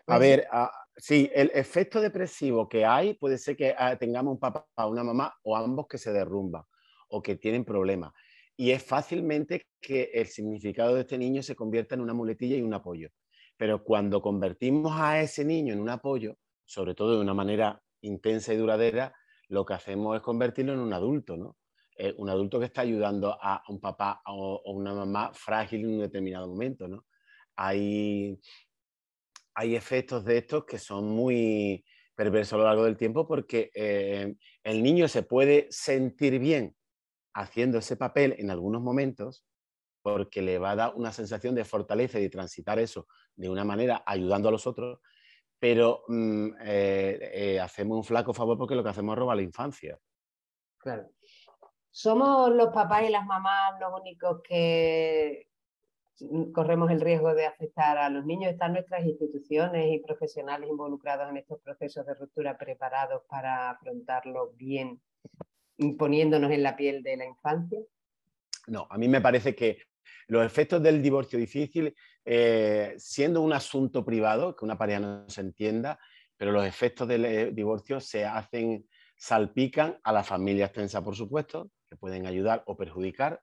A 0.07 0.19
ver, 0.19 0.47
ah, 0.51 0.71
sí, 0.97 1.31
el 1.35 1.51
efecto 1.55 2.01
depresivo 2.01 2.69
que 2.69 2.85
hay 2.85 3.15
puede 3.15 3.39
ser 3.39 3.57
que 3.57 3.75
ah, 3.77 3.97
tengamos 3.97 4.33
un 4.33 4.41
papá 4.41 4.67
o 4.77 4.89
una 4.89 5.05
mamá 5.05 5.35
o 5.43 5.57
ambos 5.57 5.87
que 5.87 5.99
se 5.99 6.13
derrumban 6.13 6.63
o 7.09 7.23
que 7.23 7.37
tienen 7.37 7.65
problemas. 7.65 8.13
Y 8.57 8.71
es 8.71 8.83
fácilmente 8.83 9.67
que 9.81 10.11
el 10.15 10.27
significado 10.29 10.95
de 10.95 11.03
este 11.03 11.19
niño 11.19 11.43
se 11.43 11.55
convierta 11.55 11.95
en 11.95 12.01
una 12.01 12.15
muletilla 12.15 12.57
y 12.57 12.63
un 12.63 12.73
apoyo. 12.73 13.11
Pero 13.57 13.85
cuando 13.85 14.21
convertimos 14.21 14.93
a 14.99 15.21
ese 15.21 15.45
niño 15.45 15.73
en 15.73 15.81
un 15.81 15.89
apoyo, 15.89 16.37
sobre 16.65 16.95
todo 16.95 17.15
de 17.15 17.21
una 17.21 17.35
manera 17.35 17.83
intensa 18.01 18.53
y 18.53 18.57
duradera, 18.57 19.15
lo 19.49 19.65
que 19.65 19.75
hacemos 19.75 20.17
es 20.17 20.23
convertirlo 20.23 20.73
en 20.73 20.81
un 20.81 20.93
adulto, 20.93 21.37
¿no? 21.37 21.57
Eh, 21.99 22.15
un 22.19 22.29
adulto 22.29 22.59
que 22.59 22.67
está 22.67 22.83
ayudando 22.83 23.39
a 23.41 23.63
un 23.69 23.81
papá 23.81 24.21
o, 24.27 24.61
una 24.67 24.93
mamá 24.93 25.33
frágil 25.33 25.81
en 25.81 25.95
un 25.95 26.01
determinado 26.01 26.47
momento, 26.47 26.89
¿no? 26.89 27.07
Hay 27.57 28.39
hay 29.55 29.75
efectos 29.75 30.23
de 30.27 30.37
estos 30.37 30.67
que 30.67 30.79
son 30.79 31.09
muy 31.09 31.83
perversos 32.15 32.55
a 32.55 32.57
lo 32.59 32.65
largo 32.65 32.85
del 32.85 32.99
tiempo 32.99 33.27
porque 33.27 33.71
eh, 33.75 34.35
el 34.63 34.83
niño 34.83 35.09
se 35.09 35.23
puede 35.23 35.67
sentir 35.71 36.39
bien 36.39 36.77
haciendo 37.33 37.79
ese 37.79 37.97
papel 37.97 38.35
en 38.39 38.51
algunos 38.51 38.83
momentos 38.83 39.46
porque 40.07 40.41
le 40.41 40.57
va 40.57 40.71
a 40.71 40.77
dar 40.77 40.93
una 40.95 41.11
sensación 41.11 41.57
de 41.57 41.65
fortaleza 41.65 42.21
y 42.21 42.23
de 42.23 42.31
transitar 42.31 42.79
eso 42.79 43.09
de 43.35 43.51
una 43.51 43.65
manera 43.65 44.05
ayudando 44.07 44.49
a 44.49 44.53
los 44.53 44.65
otros, 44.65 45.01
pero 45.59 46.05
mm, 46.07 46.51
eh, 46.61 47.31
eh, 47.35 47.61
hacemos 47.61 47.97
un 47.97 48.05
flaco 48.05 48.33
favor 48.33 48.57
porque 48.57 48.77
lo 48.77 48.85
que 48.85 48.91
hacemos 48.91 49.15
es 49.15 49.19
robar 49.19 49.37
la 49.37 49.43
infancia. 49.43 49.99
Claro. 50.79 51.11
¿Somos 51.91 52.51
los 52.51 52.69
papás 52.73 53.03
y 53.03 53.11
las 53.11 53.27
mamás 53.27 53.81
los 53.81 54.01
únicos 54.01 54.43
que 54.45 55.49
corremos 56.53 56.89
el 56.93 57.01
riesgo 57.01 57.35
de 57.35 57.47
afectar 57.47 57.99
a 57.99 58.09
los 58.09 58.25
niños. 58.25 58.53
¿Están 58.53 58.75
nuestras 58.75 59.05
instituciones 59.05 59.93
y 59.93 59.99
profesionales 59.99 60.71
involucrados 60.71 61.29
en 61.29 61.39
estos 61.39 61.61
procesos 61.61 62.07
de 62.07 62.15
ruptura 62.15 62.57
preparados 62.57 63.23
para 63.29 63.71
afrontarlo 63.71 64.53
bien, 64.55 65.03
poniéndonos 65.99 66.53
en 66.53 66.63
la 66.63 66.77
piel 66.77 67.03
de 67.03 67.17
la 67.17 67.27
infancia? 67.27 67.81
No, 68.69 68.87
a 68.89 68.99
mí 68.99 69.09
me 69.09 69.21
parece 69.21 69.55
que 69.55 69.79
los 70.29 70.45
efectos 70.45 70.83
del 70.83 71.03
divorcio 71.03 71.39
difícil, 71.39 71.95
eh, 72.25 72.95
siendo 72.99 73.41
un 73.41 73.53
asunto 73.53 74.05
privado, 74.05 74.57
que 74.57 74.65
una 74.65 74.79
pareja 74.79 75.01
no 75.01 75.29
se 75.29 75.41
entienda, 75.41 75.99
pero 76.37 76.53
los 76.53 76.67
efectos 76.67 77.09
del 77.09 77.25
eh, 77.25 77.51
divorcio 77.53 78.01
se 78.01 78.25
hacen, 78.25 78.87
salpican 79.17 79.99
a 80.03 80.13
la 80.13 80.25
familia 80.25 80.67
extensa, 80.67 81.03
por 81.03 81.17
supuesto, 81.17 81.71
que 81.89 81.97
pueden 81.97 82.27
ayudar 82.27 82.63
o 82.67 82.77
perjudicar, 82.77 83.41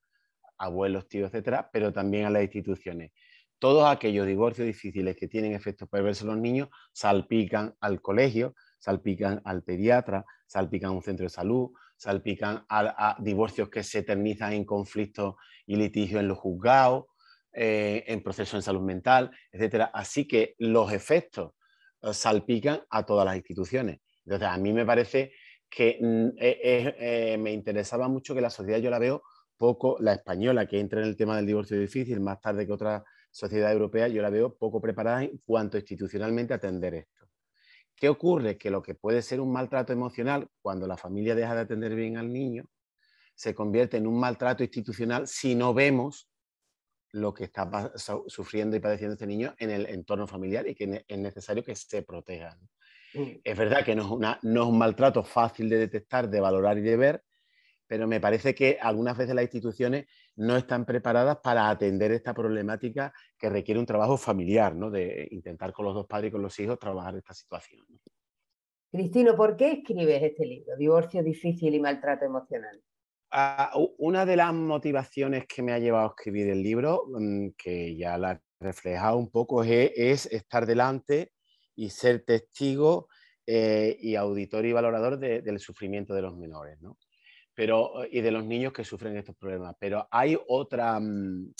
abuelos, 0.58 1.08
tíos, 1.08 1.30
etcétera, 1.30 1.70
pero 1.72 1.92
también 1.92 2.26
a 2.26 2.30
las 2.30 2.44
instituciones. 2.44 3.12
Todos 3.60 3.88
aquellos 3.90 4.28
divorcios 4.28 4.68
difíciles 4.68 5.16
que 5.16 5.28
tienen 5.28 5.54
efectos 5.54 5.88
perversos 5.88 6.24
en 6.24 6.28
los 6.30 6.38
niños 6.38 6.70
salpican 6.92 7.74
al 7.80 8.02
colegio, 8.02 8.56
salpican 8.78 9.42
al 9.46 9.64
pediatra, 9.64 10.26
salpican 10.46 10.90
a 10.90 10.94
un 10.94 11.02
centro 11.02 11.24
de 11.24 11.30
salud, 11.30 11.72
salpican 12.04 12.66
a, 12.68 13.16
divorcios 13.20 13.70
que 13.70 13.82
se 13.82 14.00
eternizan 14.00 14.52
en 14.52 14.66
conflictos 14.66 15.36
y 15.66 15.78
litigios 15.78 16.20
en 16.20 16.28
los 16.28 16.38
juzgados, 16.38 17.06
eh, 17.54 18.04
en 18.08 18.22
procesos 18.22 18.56
en 18.56 18.62
salud 18.62 18.82
mental, 18.82 19.32
etcétera. 19.54 19.86
Así 19.94 20.28
que 20.28 20.56
los 20.58 20.92
efectos 20.92 21.54
eh, 22.02 22.14
salpican 22.14 22.82
a 22.90 23.06
todas 23.06 23.26
las 23.26 23.38
instituciones. 23.38 24.02
Entonces, 24.26 24.50
a 24.50 24.58
mí 24.58 24.74
me 24.74 24.86
parece 24.86 25.32
que 25.70 25.98
mm, 26.02 26.30
eh, 26.40 27.38
me 27.40 27.54
interesaba 27.54 28.10
mucho 28.10 28.36
que 28.36 28.42
la 28.42 28.50
sociedad 28.50 28.80
yo 28.80 28.90
la 28.90 29.00
veo 29.00 29.24
poco, 29.56 29.96
la 30.02 30.12
española, 30.12 30.66
que 30.66 30.82
entra 30.82 31.00
en 31.00 31.08
el 31.08 31.16
tema 31.16 31.38
del 31.38 31.46
divorcio 31.46 31.80
difícil 31.80 32.20
más 32.20 32.42
tarde 32.42 32.66
que 32.66 32.74
otra 32.74 33.06
sociedad 33.32 33.72
europea, 33.72 34.10
yo 34.10 34.22
la 34.22 34.30
veo 34.30 34.58
poco 34.58 34.82
preparada 34.82 35.24
en 35.24 35.42
cuanto 35.46 35.78
institucionalmente 35.78 36.52
a 36.52 36.58
atender 36.58 36.96
esto. 36.96 37.23
¿Qué 37.96 38.10
ocurre? 38.10 38.58
Que 38.58 38.70
lo 38.70 38.82
que 38.82 38.96
puede 38.96 39.22
ser 39.22 39.40
un 39.40 39.52
maltrato 39.52 39.94
emocional 39.94 40.48
cuando 40.62 40.88
la 40.88 40.98
familia 40.98 41.36
deja 41.36 41.56
de 41.56 41.62
atender 41.62 41.96
bien 41.96 42.18
al 42.18 42.32
niño, 42.32 42.66
se 43.36 43.56
convierte 43.56 43.98
en 43.98 44.08
un 44.08 44.20
maltrato 44.20 44.64
institucional 44.64 45.28
si 45.28 45.56
no 45.56 45.74
vemos 45.74 46.30
lo 47.12 47.34
que 47.34 47.44
está 47.44 47.94
sufriendo 48.28 48.76
y 48.76 48.80
padeciendo 48.80 49.14
este 49.14 49.28
niño 49.28 49.54
en 49.60 49.70
el 49.70 49.86
entorno 49.86 50.28
familiar 50.28 50.68
y 50.68 50.76
que 50.76 51.06
es 51.08 51.18
necesario 51.18 51.64
que 51.64 51.76
se 51.76 52.02
proteja. 52.02 52.58
Mm. 53.14 53.40
Es 53.44 53.58
verdad 53.58 53.86
que 53.86 53.96
no 53.96 54.04
es, 54.04 54.38
no 54.42 54.64
es 54.64 54.68
un 54.68 54.78
maltrato 54.78 55.24
fácil 55.24 55.70
de 55.70 55.78
detectar, 55.78 56.28
de 56.30 56.40
valorar 56.40 56.78
y 56.80 56.82
de 56.82 56.98
ver, 56.98 57.24
pero 57.88 58.08
me 58.08 58.20
parece 58.20 58.56
que 58.56 58.78
algunas 58.82 59.18
veces 59.18 59.36
las 59.36 59.44
instituciones 59.44 60.06
no 60.36 60.58
están 60.58 60.86
preparadas 60.86 61.38
para 61.44 61.70
atender 61.70 62.12
esta 62.12 62.34
problemática 62.34 63.14
que 63.38 63.50
requiere 63.50 63.80
un 63.80 63.86
trabajo 63.86 64.18
familiar, 64.18 64.76
¿no? 64.76 64.90
de 64.90 65.28
intentar 65.32 65.74
con 65.74 65.86
los 65.86 65.94
dos 65.94 66.08
padres 66.08 66.30
y 66.30 66.32
con 66.32 66.42
los 66.42 66.58
hijos 66.60 66.80
trabajar 66.80 67.16
esta 67.16 67.34
situación. 67.34 67.86
Cristino, 68.92 69.36
¿por 69.36 69.58
qué 69.58 69.72
escribes 69.72 70.22
este 70.22 70.46
libro, 70.46 70.78
Divorcio 70.78 71.24
difícil 71.24 71.74
y 71.74 71.80
maltrato 71.80 72.26
emocional? 72.26 72.80
Ah, 73.32 73.72
una 73.98 74.28
de 74.28 74.36
las 74.36 74.54
motivaciones 74.54 75.48
que 75.48 75.64
me 75.64 75.74
ha 75.74 75.80
llevado 75.80 76.06
a 76.06 76.10
escribir 76.10 76.50
el 76.50 76.62
libro, 76.62 77.06
mm, 77.08 77.50
que 77.58 77.96
ya 77.98 78.16
la 78.20 78.34
he 78.34 78.40
reflejado 78.60 79.18
un 79.18 79.32
poco, 79.32 79.64
es, 79.64 80.28
estar 80.28 80.68
delante 80.68 81.32
y 81.76 81.90
ser 81.90 82.24
testigo 82.24 83.08
eh, 83.48 83.98
y 84.00 84.14
auditor 84.14 84.64
y 84.68 84.74
valorador 84.74 85.18
del 85.18 85.60
sufrimiento 85.60 86.14
de 86.14 86.22
los 86.22 86.38
menores. 86.38 86.80
¿no? 86.80 86.96
Pero, 87.54 88.06
y 88.10 88.22
de 88.22 88.32
los 88.32 88.44
niños 88.46 88.74
que 88.74 88.84
sufren 88.84 89.18
estos 89.18 89.36
problemas. 89.36 89.76
Pero 89.80 90.08
hay 90.12 90.38
otra, 90.48 91.00
mm, 91.00 91.54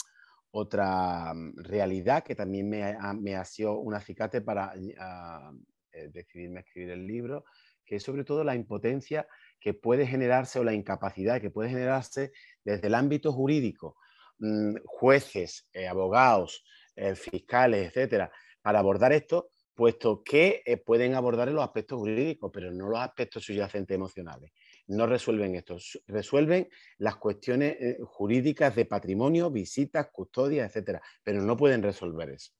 otra 0.52 1.32
mm, 1.34 1.56
realidad 1.56 2.24
que 2.24 2.34
también 2.34 2.68
me 2.68 2.96
me 3.20 3.36
ha 3.36 3.44
sido 3.44 3.78
un 3.78 3.94
acicate 3.94 4.40
para 4.40 4.72
ah, 4.98 5.52
eh, 5.92 6.08
decidirme 6.12 6.58
a 6.58 6.62
escribir 6.62 6.90
el 6.90 7.06
libro, 7.06 7.44
que 7.84 7.96
es 7.96 8.02
sobre 8.02 8.24
todo 8.24 8.44
la 8.44 8.54
impotencia 8.54 9.26
que 9.60 9.74
puede 9.74 10.06
generarse 10.06 10.58
o 10.58 10.64
la 10.64 10.74
incapacidad 10.74 11.40
que 11.40 11.50
puede 11.50 11.70
generarse 11.70 12.32
desde 12.64 12.88
el 12.88 12.94
ámbito 12.94 13.32
jurídico, 13.32 13.96
mm, 14.38 14.76
jueces, 14.84 15.68
eh, 15.72 15.86
abogados, 15.88 16.64
eh, 16.96 17.14
fiscales, 17.14 17.88
etcétera, 17.88 18.30
para 18.62 18.78
abordar 18.80 19.12
esto, 19.12 19.50
puesto 19.74 20.22
que 20.24 20.62
pueden 20.86 21.14
abordar 21.14 21.48
los 21.50 21.64
aspectos 21.64 21.98
jurídicos, 21.98 22.50
pero 22.52 22.70
no 22.70 22.88
los 22.88 23.00
aspectos 23.00 23.44
subyacentes 23.44 23.94
emocionales 23.94 24.52
no 24.86 25.06
resuelven 25.06 25.54
esto, 25.54 25.76
resuelven 26.06 26.68
las 26.98 27.16
cuestiones 27.16 27.76
eh, 27.80 27.98
jurídicas 28.02 28.74
de 28.74 28.84
patrimonio, 28.84 29.50
visitas, 29.50 30.08
custodias, 30.12 30.68
etcétera, 30.68 31.02
pero 31.22 31.42
no 31.42 31.56
pueden 31.56 31.82
resolver 31.82 32.30
eso. 32.30 32.52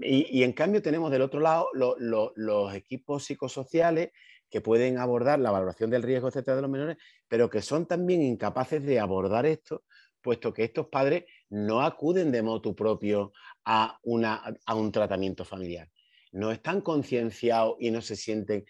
Y, 0.00 0.44
en 0.44 0.52
cambio 0.52 0.80
tenemos 0.80 1.10
del 1.10 1.22
otro 1.22 1.40
lado 1.40 1.70
los 1.74 2.74
equipos 2.74 3.24
psicosociales 3.24 4.10
que 4.48 4.60
pueden 4.60 4.96
abordar 4.96 5.40
la 5.40 5.50
valoración 5.50 5.90
del 5.90 6.04
riesgo, 6.04 6.28
etcétera, 6.28 6.56
de 6.56 6.62
los 6.62 6.70
menores, 6.70 6.96
pero 7.26 7.50
que 7.50 7.62
son 7.62 7.86
también 7.86 8.22
incapaces 8.22 8.84
de 8.84 9.00
abordar 9.00 9.44
esto, 9.44 9.84
puesto 10.22 10.52
que 10.52 10.64
estos 10.64 10.86
padres 10.86 11.24
no 11.50 11.82
acuden 11.82 12.30
de 12.30 12.42
modo 12.42 12.76
propio 12.76 13.32
a, 13.64 13.98
una, 14.04 14.42
a 14.66 14.74
un 14.76 14.92
tratamiento 14.92 15.44
familiar. 15.44 15.90
No 16.30 16.52
están 16.52 16.80
concienciados 16.80 17.76
y 17.80 17.90
no 17.90 18.00
se 18.00 18.14
sienten 18.14 18.64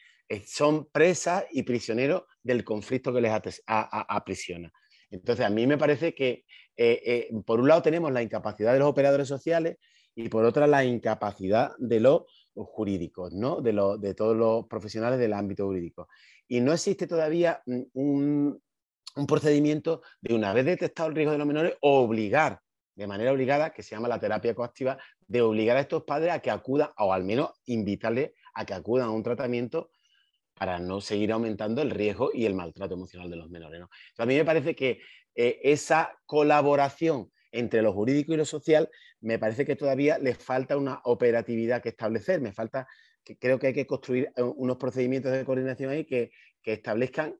son 0.46 0.88
presas 0.90 1.44
y 1.50 1.62
prisioneros 1.62 2.22
del 2.42 2.64
conflicto 2.64 3.12
que 3.12 3.20
les 3.20 3.32
aprisiona. 3.66 4.72
Entonces, 5.10 5.46
a 5.46 5.50
mí 5.50 5.66
me 5.66 5.78
parece 5.78 6.14
que, 6.14 6.44
eh, 6.76 7.02
eh, 7.04 7.30
por 7.46 7.60
un 7.60 7.68
lado, 7.68 7.82
tenemos 7.82 8.12
la 8.12 8.22
incapacidad 8.22 8.72
de 8.72 8.78
los 8.78 8.88
operadores 8.88 9.28
sociales 9.28 9.78
y 10.14 10.28
por 10.28 10.44
otra, 10.44 10.66
la 10.66 10.84
incapacidad 10.84 11.72
de 11.78 12.00
los 12.00 12.22
jurídicos, 12.54 13.32
¿no? 13.32 13.60
de, 13.60 13.72
de 14.00 14.14
todos 14.14 14.36
los 14.36 14.66
profesionales 14.66 15.18
del 15.18 15.32
ámbito 15.32 15.64
jurídico. 15.64 16.08
Y 16.46 16.60
no 16.60 16.72
existe 16.72 17.06
todavía 17.06 17.62
un, 17.66 18.60
un 19.16 19.26
procedimiento 19.26 20.02
de, 20.20 20.34
una 20.34 20.52
vez 20.52 20.64
detectado 20.64 21.08
el 21.08 21.14
riesgo 21.14 21.32
de 21.32 21.38
los 21.38 21.46
menores, 21.46 21.74
obligar 21.80 22.60
de 22.94 23.06
manera 23.06 23.32
obligada, 23.32 23.70
que 23.72 23.84
se 23.84 23.94
llama 23.94 24.08
la 24.08 24.18
terapia 24.18 24.56
coactiva, 24.56 24.98
de 25.26 25.40
obligar 25.40 25.76
a 25.76 25.80
estos 25.80 26.02
padres 26.02 26.32
a 26.32 26.40
que 26.40 26.50
acudan, 26.50 26.90
o 26.98 27.12
al 27.12 27.22
menos 27.22 27.50
invitarles 27.66 28.32
a 28.54 28.66
que 28.66 28.74
acudan 28.74 29.06
a 29.06 29.12
un 29.12 29.22
tratamiento 29.22 29.90
para 30.58 30.78
no 30.78 31.00
seguir 31.00 31.32
aumentando 31.32 31.82
el 31.82 31.90
riesgo 31.90 32.30
y 32.34 32.46
el 32.46 32.54
maltrato 32.54 32.94
emocional 32.94 33.30
de 33.30 33.36
los 33.36 33.48
menores. 33.48 33.80
a 34.18 34.26
mí 34.26 34.34
me 34.34 34.44
parece 34.44 34.74
que 34.74 35.00
eh, 35.34 35.60
esa 35.62 36.16
colaboración 36.26 37.30
entre 37.52 37.82
lo 37.82 37.92
jurídico 37.92 38.34
y 38.34 38.36
lo 38.36 38.44
social, 38.44 38.90
me 39.20 39.38
parece 39.38 39.64
que 39.64 39.76
todavía 39.76 40.18
le 40.18 40.34
falta 40.34 40.76
una 40.76 41.00
operatividad 41.04 41.82
que 41.82 41.90
establecer, 41.90 42.40
me 42.40 42.52
falta, 42.52 42.86
que 43.24 43.38
creo 43.38 43.58
que 43.58 43.68
hay 43.68 43.72
que 43.72 43.86
construir 43.86 44.30
eh, 44.36 44.42
unos 44.42 44.76
procedimientos 44.76 45.32
de 45.32 45.44
coordinación 45.44 45.90
ahí 45.90 46.04
que, 46.04 46.30
establezcan 46.64 47.34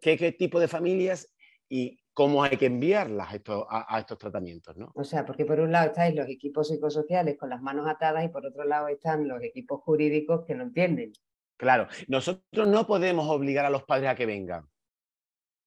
qué, 0.00 0.36
tipo 0.38 0.60
de 0.60 0.68
familias 0.68 1.34
y 1.68 1.98
cómo 2.14 2.44
hay 2.44 2.56
que 2.56 2.66
enviarlas 2.66 3.28
a, 3.48 3.96
a, 3.96 3.98
estos 3.98 4.18
tratamientos. 4.18 4.76
¿no? 4.76 4.92
O 4.94 5.02
sea, 5.02 5.26
porque 5.26 5.44
por 5.44 5.58
un 5.58 5.72
lado 5.72 5.88
estáis 5.88 6.14
los 6.14 6.28
equipos 6.28 6.68
psicosociales 6.68 7.36
con 7.36 7.50
las 7.50 7.60
manos 7.60 7.88
atadas 7.88 8.24
y 8.24 8.28
por 8.28 8.46
otro 8.46 8.62
lado 8.62 8.86
están 8.86 9.26
los 9.26 9.42
equipos 9.42 9.80
jurídicos 9.80 10.44
que 10.46 10.54
no 10.54 10.62
entienden. 10.62 11.12
Claro, 11.58 11.88
nosotros 12.06 12.68
no 12.68 12.86
podemos 12.86 13.28
obligar 13.28 13.66
a 13.66 13.70
los 13.70 13.82
padres 13.82 14.08
a 14.08 14.14
que 14.14 14.26
vengan. 14.26 14.66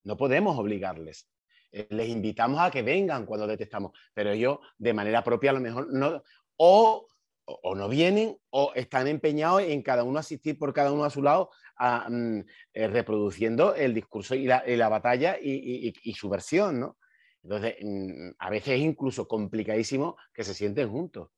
No 0.03 0.15
podemos 0.15 0.57
obligarles. 0.57 1.27
Eh, 1.71 1.87
les 1.89 2.07
invitamos 2.07 2.61
a 2.61 2.71
que 2.71 2.81
vengan 2.81 3.25
cuando 3.25 3.45
detectamos, 3.45 3.91
pero 4.13 4.31
ellos 4.31 4.59
de 4.77 4.93
manera 4.93 5.21
propia 5.23 5.51
a 5.51 5.53
lo 5.53 5.59
mejor 5.59 5.93
no, 5.93 6.23
o, 6.55 7.07
no 7.75 7.89
vienen 7.89 8.37
o 8.51 8.71
están 8.73 9.07
empeñados 9.07 9.63
en 9.63 9.81
cada 9.81 10.05
uno 10.05 10.17
asistir 10.17 10.57
por 10.57 10.73
cada 10.73 10.93
uno 10.93 11.03
a 11.03 11.09
su 11.09 11.21
lado, 11.21 11.49
mm, 11.79 12.39
eh, 12.73 12.87
reproduciendo 12.87 13.75
el 13.75 13.93
discurso 13.93 14.33
y 14.33 14.45
la, 14.45 14.89
batalla 14.89 15.37
y, 15.41 16.13
su 16.13 16.29
versión, 16.29 16.79
¿no? 16.79 16.97
Entonces, 17.43 17.75
mm, 17.81 18.29
a 18.39 18.49
veces 18.49 18.75
es 18.75 18.79
incluso 18.79 19.27
complicadísimo 19.27 20.15
que 20.33 20.45
se 20.45 20.53
sienten 20.53 20.89
juntos, 20.89 21.29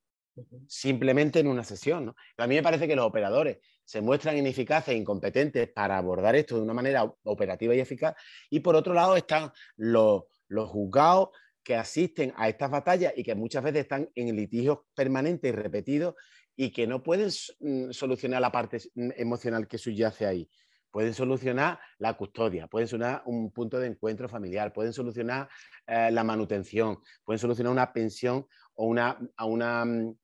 simplemente 0.68 1.40
en 1.40 1.48
una 1.48 1.64
sesión, 1.64 2.06
¿no? 2.06 2.16
a 2.38 2.48
mí 2.48 2.56
me 2.56 2.64
parece 2.64 2.88
que 2.88 2.96
los 2.96 3.06
operadores 3.06 3.60
se 3.86 4.02
muestran 4.02 4.38
ineficaces 4.38 4.94
e 4.94 4.98
incompetentes 4.98 5.70
para 5.70 5.98
abordar 5.98 6.36
esto 6.36 6.56
de 6.56 6.62
una 6.62 6.74
manera 6.74 7.12
operativa 7.24 7.76
y 7.76 7.80
eficaz. 7.80 8.16
Y 8.50 8.62
por 8.62 8.76
otro 8.76 8.94
lado 8.94 9.16
están 9.16 9.52
los, 9.76 10.24
juzgados 10.50 11.30
que 11.64 11.76
asisten 11.76 12.34
a 12.36 12.50
estas 12.50 12.70
batallas 12.70 13.14
y 13.16 13.24
que 13.24 13.36
muchas 13.36 13.64
veces 13.64 13.82
están 13.82 14.10
en 14.16 14.36
litigios 14.36 14.80
permanentes 14.94 15.52
y 15.52 15.56
repetidos 15.56 16.16
y 16.56 16.72
que 16.72 16.86
no 16.86 17.02
pueden 17.02 17.30
mm, 17.60 17.92
solucionar 17.92 18.42
la 18.42 18.52
parte 18.52 18.78
mm, 18.96 19.12
emocional 19.16 19.68
que 19.68 19.78
subyace 19.78 20.26
ahí. 20.26 20.50
Pueden 20.92 21.16
solucionar 21.16 21.80
la 21.98 22.14
custodia, 22.14 22.68
pueden 22.68 22.88
solucionar 22.88 23.24
un 23.26 23.52
punto 23.52 23.80
de 23.80 23.88
encuentro 23.88 24.30
familiar, 24.30 24.72
pueden 24.72 24.94
solucionar 24.94 25.50
eh, 25.88 26.12
la 26.12 26.24
manutención, 26.24 27.00
pueden 27.24 27.40
solucionar 27.40 27.72
una 27.72 27.92
pensión 27.92 28.46
o 28.76 28.86
una, 28.86 29.18
a 29.36 29.46
una 29.46 29.86
mm, 29.86 30.16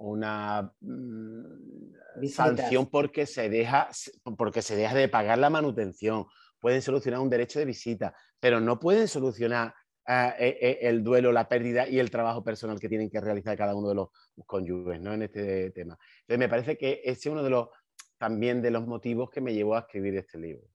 una 0.00 0.72
mm, 0.80 2.26
sanción 2.26 2.86
porque 2.86 3.26
se, 3.26 3.50
deja, 3.50 3.88
porque 4.38 4.62
se 4.62 4.74
deja 4.74 4.94
de 4.94 5.08
pagar 5.08 5.38
la 5.38 5.50
manutención, 5.50 6.26
pueden 6.58 6.80
solucionar 6.80 7.20
un 7.20 7.28
derecho 7.28 7.58
de 7.58 7.66
visita, 7.66 8.14
pero 8.40 8.60
no 8.60 8.80
pueden 8.80 9.08
solucionar 9.08 9.74
eh, 10.08 10.34
eh, 10.38 10.78
el 10.82 11.04
duelo, 11.04 11.32
la 11.32 11.48
pérdida 11.48 11.86
y 11.86 11.98
el 11.98 12.10
trabajo 12.10 12.42
personal 12.42 12.80
que 12.80 12.88
tienen 12.88 13.10
que 13.10 13.20
realizar 13.20 13.56
cada 13.58 13.74
uno 13.74 13.90
de 13.90 13.94
los 13.94 14.08
cónyuges 14.46 15.00
¿no? 15.00 15.12
en 15.12 15.22
este 15.22 15.70
tema. 15.70 15.98
Entonces, 16.22 16.38
me 16.38 16.48
parece 16.48 16.78
que 16.78 17.02
ese 17.04 17.28
es 17.28 17.32
uno 17.32 17.42
de 17.42 17.50
los 17.50 17.68
también 18.16 18.62
de 18.62 18.70
los 18.70 18.86
motivos 18.86 19.30
que 19.30 19.40
me 19.42 19.52
llevó 19.52 19.76
a 19.76 19.80
escribir 19.80 20.16
este 20.16 20.38
libro. 20.38 20.66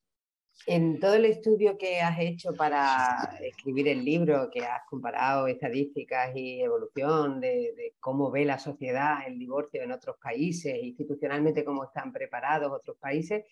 En 0.67 0.99
todo 0.99 1.13
el 1.15 1.25
estudio 1.25 1.77
que 1.77 2.01
has 2.01 2.17
hecho 2.19 2.53
para 2.53 3.37
escribir 3.41 3.87
el 3.87 4.03
libro, 4.03 4.49
que 4.49 4.65
has 4.65 4.81
comparado 4.89 5.47
estadísticas 5.47 6.35
y 6.35 6.61
evolución 6.61 7.39
de, 7.39 7.93
cómo 7.99 8.31
ve 8.31 8.45
la 8.45 8.57
sociedad 8.57 9.19
el 9.27 9.37
divorcio 9.37 9.83
en 9.83 9.91
otros 9.91 10.17
países, 10.21 10.75
institucionalmente 10.81 11.63
cómo 11.63 11.83
están 11.83 12.11
preparados 12.11 12.71
otros 12.71 12.97
países, 12.97 13.45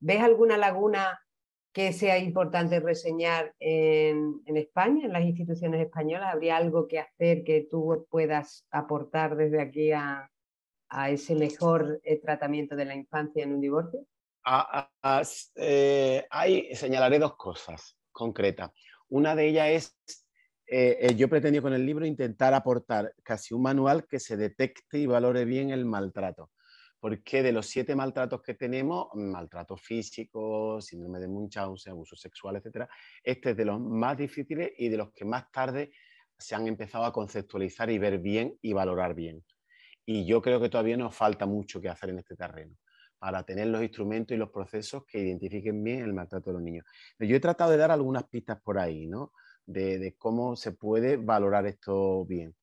¿ves 0.00 0.20
alguna 0.20 0.58
laguna 0.58 1.18
que 1.72 1.92
sea 1.92 2.18
importante 2.18 2.80
reseñar 2.80 3.54
en, 3.60 4.42
España, 4.46 5.06
en 5.06 5.12
las 5.12 5.22
instituciones 5.22 5.80
españolas? 5.80 6.34
¿Habría 6.34 6.56
algo 6.56 6.86
que 6.86 6.98
hacer 6.98 7.44
que 7.44 7.66
tú 7.70 8.06
puedas 8.10 8.66
aportar 8.70 9.36
desde 9.36 9.60
aquí 9.60 9.92
a, 9.92 10.30
ese 11.10 11.34
mejor 11.34 12.00
eh, 12.02 12.18
tratamiento 12.18 12.74
de 12.74 12.84
la 12.84 12.94
infancia 12.94 13.44
en 13.44 13.52
un 13.52 13.60
divorcio? 13.60 14.00
Eh, 15.56 16.26
ahí 16.30 16.74
señalaré 16.74 17.18
dos 17.18 17.36
cosas 17.36 17.98
concretas. 18.10 18.70
Una 19.08 19.34
de 19.34 19.48
ellas 19.48 19.68
es, 19.68 20.26
eh, 20.66 21.14
yo 21.16 21.28
pretendí 21.28 21.60
con 21.60 21.72
el 21.72 21.84
libro 21.84 22.06
intentar 22.06 22.54
aportar 22.54 23.14
casi 23.22 23.54
un 23.54 23.62
manual 23.62 24.06
que 24.06 24.18
se 24.18 24.36
detecte 24.36 24.98
y 24.98 25.06
valore 25.06 25.44
bien 25.44 25.70
el 25.70 25.84
maltrato 25.84 26.50
porque 27.00 27.42
de 27.42 27.52
los 27.52 27.66
siete 27.66 27.94
maltratos 27.94 28.42
que 28.42 28.54
tenemos, 28.54 29.08
maltrato 29.14 29.76
físico, 29.76 30.80
síndrome 30.80 31.20
de 31.20 31.28
Munchausen, 31.28 31.92
abuso 31.92 32.16
sexual, 32.16 32.56
etc., 32.56 32.88
este 33.22 33.50
es 33.50 33.56
de 33.56 33.64
los 33.64 33.80
más 33.80 34.16
difíciles 34.18 34.72
y 34.76 34.88
de 34.88 34.96
los 34.96 35.12
que 35.12 35.24
más 35.24 35.50
tarde 35.52 35.92
se 36.36 36.54
han 36.54 36.66
empezado 36.66 37.04
a 37.04 37.12
conceptualizar 37.12 37.90
y 37.90 37.98
ver 37.98 38.18
bien 38.18 38.58
y 38.62 38.72
valorar 38.72 39.14
bien. 39.14 39.44
Y 40.04 40.26
yo 40.26 40.42
creo 40.42 40.60
que 40.60 40.68
todavía 40.68 40.96
nos 40.96 41.14
falta 41.14 41.46
mucho 41.46 41.80
que 41.80 41.88
hacer 41.88 42.10
en 42.10 42.18
este 42.18 42.34
terreno 42.34 42.76
para 43.18 43.42
tener 43.42 43.66
los 43.66 43.82
instrumentos 43.82 44.34
y 44.34 44.38
los 44.38 44.50
procesos 44.50 45.04
que 45.04 45.18
identifiquen 45.18 45.82
bien 45.82 46.00
el 46.02 46.14
maltrato 46.14 46.50
de 46.50 46.54
los 46.54 46.62
niños. 46.62 46.84
Yo 47.18 47.36
he 47.36 47.40
tratado 47.40 47.72
de 47.72 47.76
dar 47.76 47.90
algunas 47.90 48.24
pistas 48.24 48.60
por 48.60 48.78
ahí, 48.78 49.06
¿no? 49.06 49.32
De, 49.66 50.14
cómo 50.16 50.56
se 50.56 50.72
puede 50.72 51.16
valorar 51.16 51.66
esto 51.66 52.24
bien. 52.24 52.54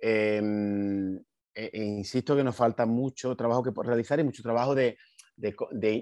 Em, 0.00 1.16
e, 1.54 1.70
e 1.72 1.84
insisto 1.84 2.36
que 2.36 2.44
nos 2.44 2.56
falta 2.56 2.84
mucho 2.84 3.36
trabajo 3.36 3.62
que 3.62 3.72
realizar 3.82 4.18
y 4.20 4.24
mucho 4.24 4.42
trabajo 4.42 4.74
de, 4.74 4.96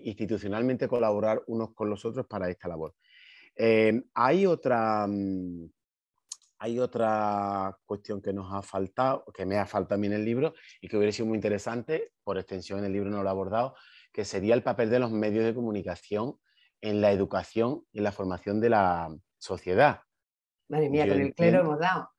institucionalmente 0.05 0.89
colaborar 0.89 1.43
unos 1.47 1.73
con 1.75 1.89
los 1.89 2.05
otros 2.05 2.27
para 2.27 2.51
esta 2.51 2.69
labor. 2.69 2.95
Em, 3.55 4.03
hay, 4.15 4.47
otra, 4.47 5.07
mm, 5.07 5.71
hay 6.63 6.79
otra 6.79 7.77
cuestión 7.85 8.23
que 8.23 8.33
nos 8.33 8.53
ha 8.53 8.63
faltado, 8.63 9.25
que 9.35 9.45
me 9.45 9.59
ha 9.59 9.67
faltado 9.67 9.97
a 9.97 9.99
mí 9.99 10.07
en 10.07 10.13
el 10.13 10.25
libro 10.25 10.55
y 10.81 10.87
que 10.87 10.97
hubiera 10.97 11.11
sido 11.11 11.27
muy 11.27 11.35
interesante, 11.35 12.13
por 12.23 12.39
extensión 12.39 12.79
en 12.79 12.85
el 12.85 12.93
libro 12.93 13.11
no 13.11 13.21
lo 13.21 13.29
he 13.29 13.33
abordado, 13.33 13.75
que 14.13 14.25
sería 14.25 14.55
el 14.55 14.63
papel 14.63 14.89
de 14.89 15.01
los 15.01 15.11
medios 15.11 15.45
de 15.45 15.55
comunicación 15.55 16.39
en 16.81 17.01
la 17.01 17.11
educación 17.11 17.85
y 17.91 18.01
la 18.01 18.13
formación 18.13 18.61
de 18.61 18.71
la 18.71 19.13
sociedad. 19.39 20.03
Madre 20.69 20.89
mía, 20.89 21.09
con 21.09 21.21
el 21.21 21.35
clero 21.35 21.61
hemos 21.63 21.81
dado. 21.81 22.11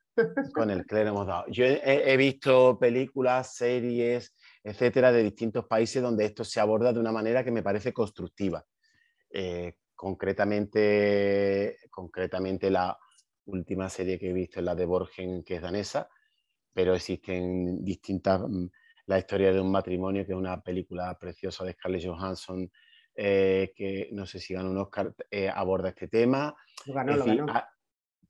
Con 0.52 0.70
el 0.70 0.84
clero 0.86 1.08
hemos 1.08 1.26
dado. 1.26 1.46
Yo 1.48 1.64
he, 1.64 2.16
visto 2.18 2.78
películas, 2.78 3.54
series, 3.54 4.34
etcétera, 4.62 5.10
de 5.10 5.22
distintos 5.22 5.64
países 5.64 6.02
donde 6.02 6.26
esto 6.26 6.44
se 6.44 6.60
aborda 6.60 6.92
de 6.92 7.00
una 7.00 7.12
manera 7.12 7.44
que 7.44 7.50
me 7.50 7.62
parece 7.62 7.94
constructiva. 7.94 8.62
Eh, 9.30 9.76
concretamente, 9.94 11.78
concretamente, 11.90 12.70
la 12.70 12.98
última 13.46 13.88
serie 13.88 14.18
que 14.18 14.30
he 14.30 14.32
visto 14.32 14.60
es 14.60 14.64
la 14.64 14.74
de 14.74 14.84
Borgen, 14.84 15.42
que 15.44 15.56
es 15.56 15.62
danesa, 15.62 16.08
pero 16.72 16.94
existen 16.94 17.84
distintas. 17.84 18.40
Mm, 18.40 18.66
la 19.06 19.18
historia 19.18 19.52
de 19.52 19.60
un 19.60 19.70
matrimonio, 19.70 20.24
que 20.24 20.32
es 20.32 20.38
una 20.38 20.60
película 20.62 21.16
preciosa 21.18 21.64
de 21.64 21.72
Scarlett 21.72 22.06
Johansson, 22.06 22.70
eh, 23.14 23.72
que 23.76 24.08
no 24.12 24.26
sé 24.26 24.40
si 24.40 24.54
ganó 24.54 24.70
un 24.70 24.78
Oscar, 24.78 25.14
eh, 25.30 25.48
aborda 25.48 25.90
este 25.90 26.08
tema. 26.08 26.54
Lo 26.86 26.94
ganó, 26.94 27.16
lo 27.16 27.24
ganó. 27.24 27.46
Ah, 27.48 27.70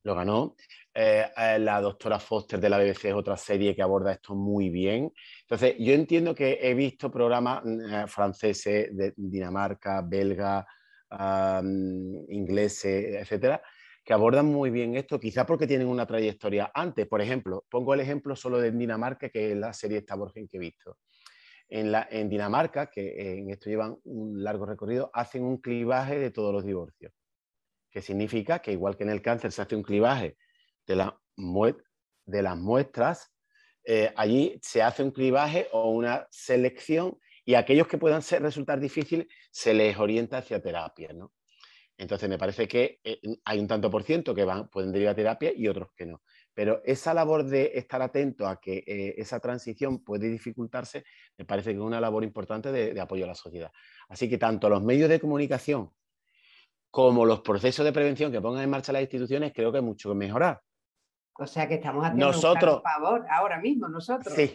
lo 0.02 0.14
ganó. 0.14 0.56
Eh, 0.92 1.24
eh, 1.36 1.58
la 1.58 1.80
doctora 1.80 2.18
Foster 2.18 2.60
de 2.60 2.68
la 2.68 2.78
BBC 2.78 3.08
es 3.08 3.14
otra 3.14 3.36
serie 3.36 3.74
que 3.74 3.82
aborda 3.82 4.12
esto 4.12 4.34
muy 4.34 4.68
bien. 4.68 5.12
Entonces, 5.42 5.76
yo 5.78 5.94
entiendo 5.94 6.34
que 6.34 6.58
he 6.60 6.74
visto 6.74 7.10
programas 7.10 7.62
mm, 7.64 8.06
franceses 8.06 8.94
de 8.94 9.14
Dinamarca, 9.16 10.02
belga, 10.02 10.66
ingleses, 12.28 13.14
etcétera, 13.14 13.62
que 14.04 14.12
abordan 14.12 14.46
muy 14.46 14.70
bien 14.70 14.96
esto, 14.96 15.18
quizás 15.18 15.46
porque 15.46 15.66
tienen 15.66 15.88
una 15.88 16.06
trayectoria 16.06 16.70
antes. 16.74 17.06
Por 17.06 17.20
ejemplo, 17.20 17.64
pongo 17.70 17.94
el 17.94 18.00
ejemplo 18.00 18.36
solo 18.36 18.60
de 18.60 18.70
Dinamarca, 18.70 19.28
que 19.30 19.52
es 19.52 19.56
la 19.56 19.72
serie 19.72 19.98
esta 19.98 20.14
Borgen 20.14 20.46
que 20.46 20.58
he 20.58 20.60
visto. 20.60 20.98
En, 21.68 21.90
la, 21.90 22.06
en 22.10 22.28
Dinamarca, 22.28 22.90
que 22.90 23.38
en 23.38 23.50
esto 23.50 23.70
llevan 23.70 23.96
un 24.04 24.44
largo 24.44 24.66
recorrido, 24.66 25.10
hacen 25.14 25.42
un 25.44 25.56
clivaje 25.56 26.18
de 26.18 26.30
todos 26.30 26.52
los 26.52 26.64
divorcios 26.64 27.12
que 27.94 28.02
significa 28.02 28.58
que 28.58 28.72
igual 28.72 28.96
que 28.96 29.04
en 29.04 29.10
el 29.10 29.22
cáncer 29.22 29.52
se 29.52 29.62
hace 29.62 29.76
un 29.76 29.84
clivaje 29.84 30.36
de, 30.84 30.96
la 30.96 31.16
de 32.26 32.42
las 32.42 32.56
muestras, 32.58 33.32
eh, 33.84 34.12
allí 34.16 34.58
se 34.62 34.82
hace 34.82 35.04
un 35.04 35.12
clivaje 35.12 35.68
o 35.70 35.90
una 35.90 36.26
selección 36.28 37.16
y 37.44 37.54
aquellos 37.54 37.86
que 37.86 37.96
puedan 37.96 38.20
ser, 38.20 38.42
resultar 38.42 38.80
difíciles 38.80 39.28
se 39.52 39.74
les 39.74 39.96
orienta 39.96 40.38
hacia 40.38 40.60
terapia. 40.60 41.12
¿no? 41.12 41.32
Entonces 41.96 42.28
me 42.28 42.38
parece 42.38 42.66
que 42.66 43.00
eh, 43.04 43.20
hay 43.44 43.58
un 43.58 43.68
tanto 43.68 43.90
por 43.90 44.02
ciento 44.02 44.34
que 44.34 44.44
van, 44.44 44.68
pueden 44.68 44.92
derivar 44.92 45.12
a 45.12 45.16
terapia 45.16 45.52
y 45.54 45.68
otros 45.68 45.88
que 45.96 46.06
no. 46.06 46.22
Pero 46.52 46.82
esa 46.84 47.14
labor 47.14 47.44
de 47.44 47.72
estar 47.74 48.02
atento 48.02 48.46
a 48.46 48.60
que 48.60 48.84
eh, 48.86 49.14
esa 49.16 49.40
transición 49.40 50.02
puede 50.02 50.28
dificultarse, 50.28 51.04
me 51.36 51.44
parece 51.44 51.70
que 51.70 51.76
es 51.76 51.82
una 51.82 52.00
labor 52.00 52.24
importante 52.24 52.72
de 52.72 53.00
apoyo 53.00 53.24
a 53.24 53.28
la 53.28 53.34
sociedad. 53.34 53.70
Así 54.08 54.28
que 54.28 54.38
tanto 54.38 54.68
los 54.68 54.82
medios 54.82 55.08
de 55.08 55.20
comunicación 55.20 55.90
como 56.94 57.26
los 57.26 57.40
procesos 57.40 57.84
de 57.84 57.92
prevención 57.92 58.30
que 58.30 58.40
pongan 58.40 58.62
en 58.62 58.70
marcha 58.70 58.92
las 58.92 59.02
instituciones, 59.02 59.52
creo 59.52 59.72
que 59.72 59.78
hay 59.78 59.84
mucho 59.84 60.10
que 60.10 60.14
mejorar. 60.14 60.60
O 61.36 61.44
sea 61.44 61.66
que 61.66 61.74
estamos 61.74 62.04
haciendo 62.04 62.26
nosotros, 62.26 62.76
un 62.76 62.82
favor 62.82 63.26
ahora 63.28 63.58
mismo, 63.60 63.88
nosotros. 63.88 64.32
Sí, 64.32 64.54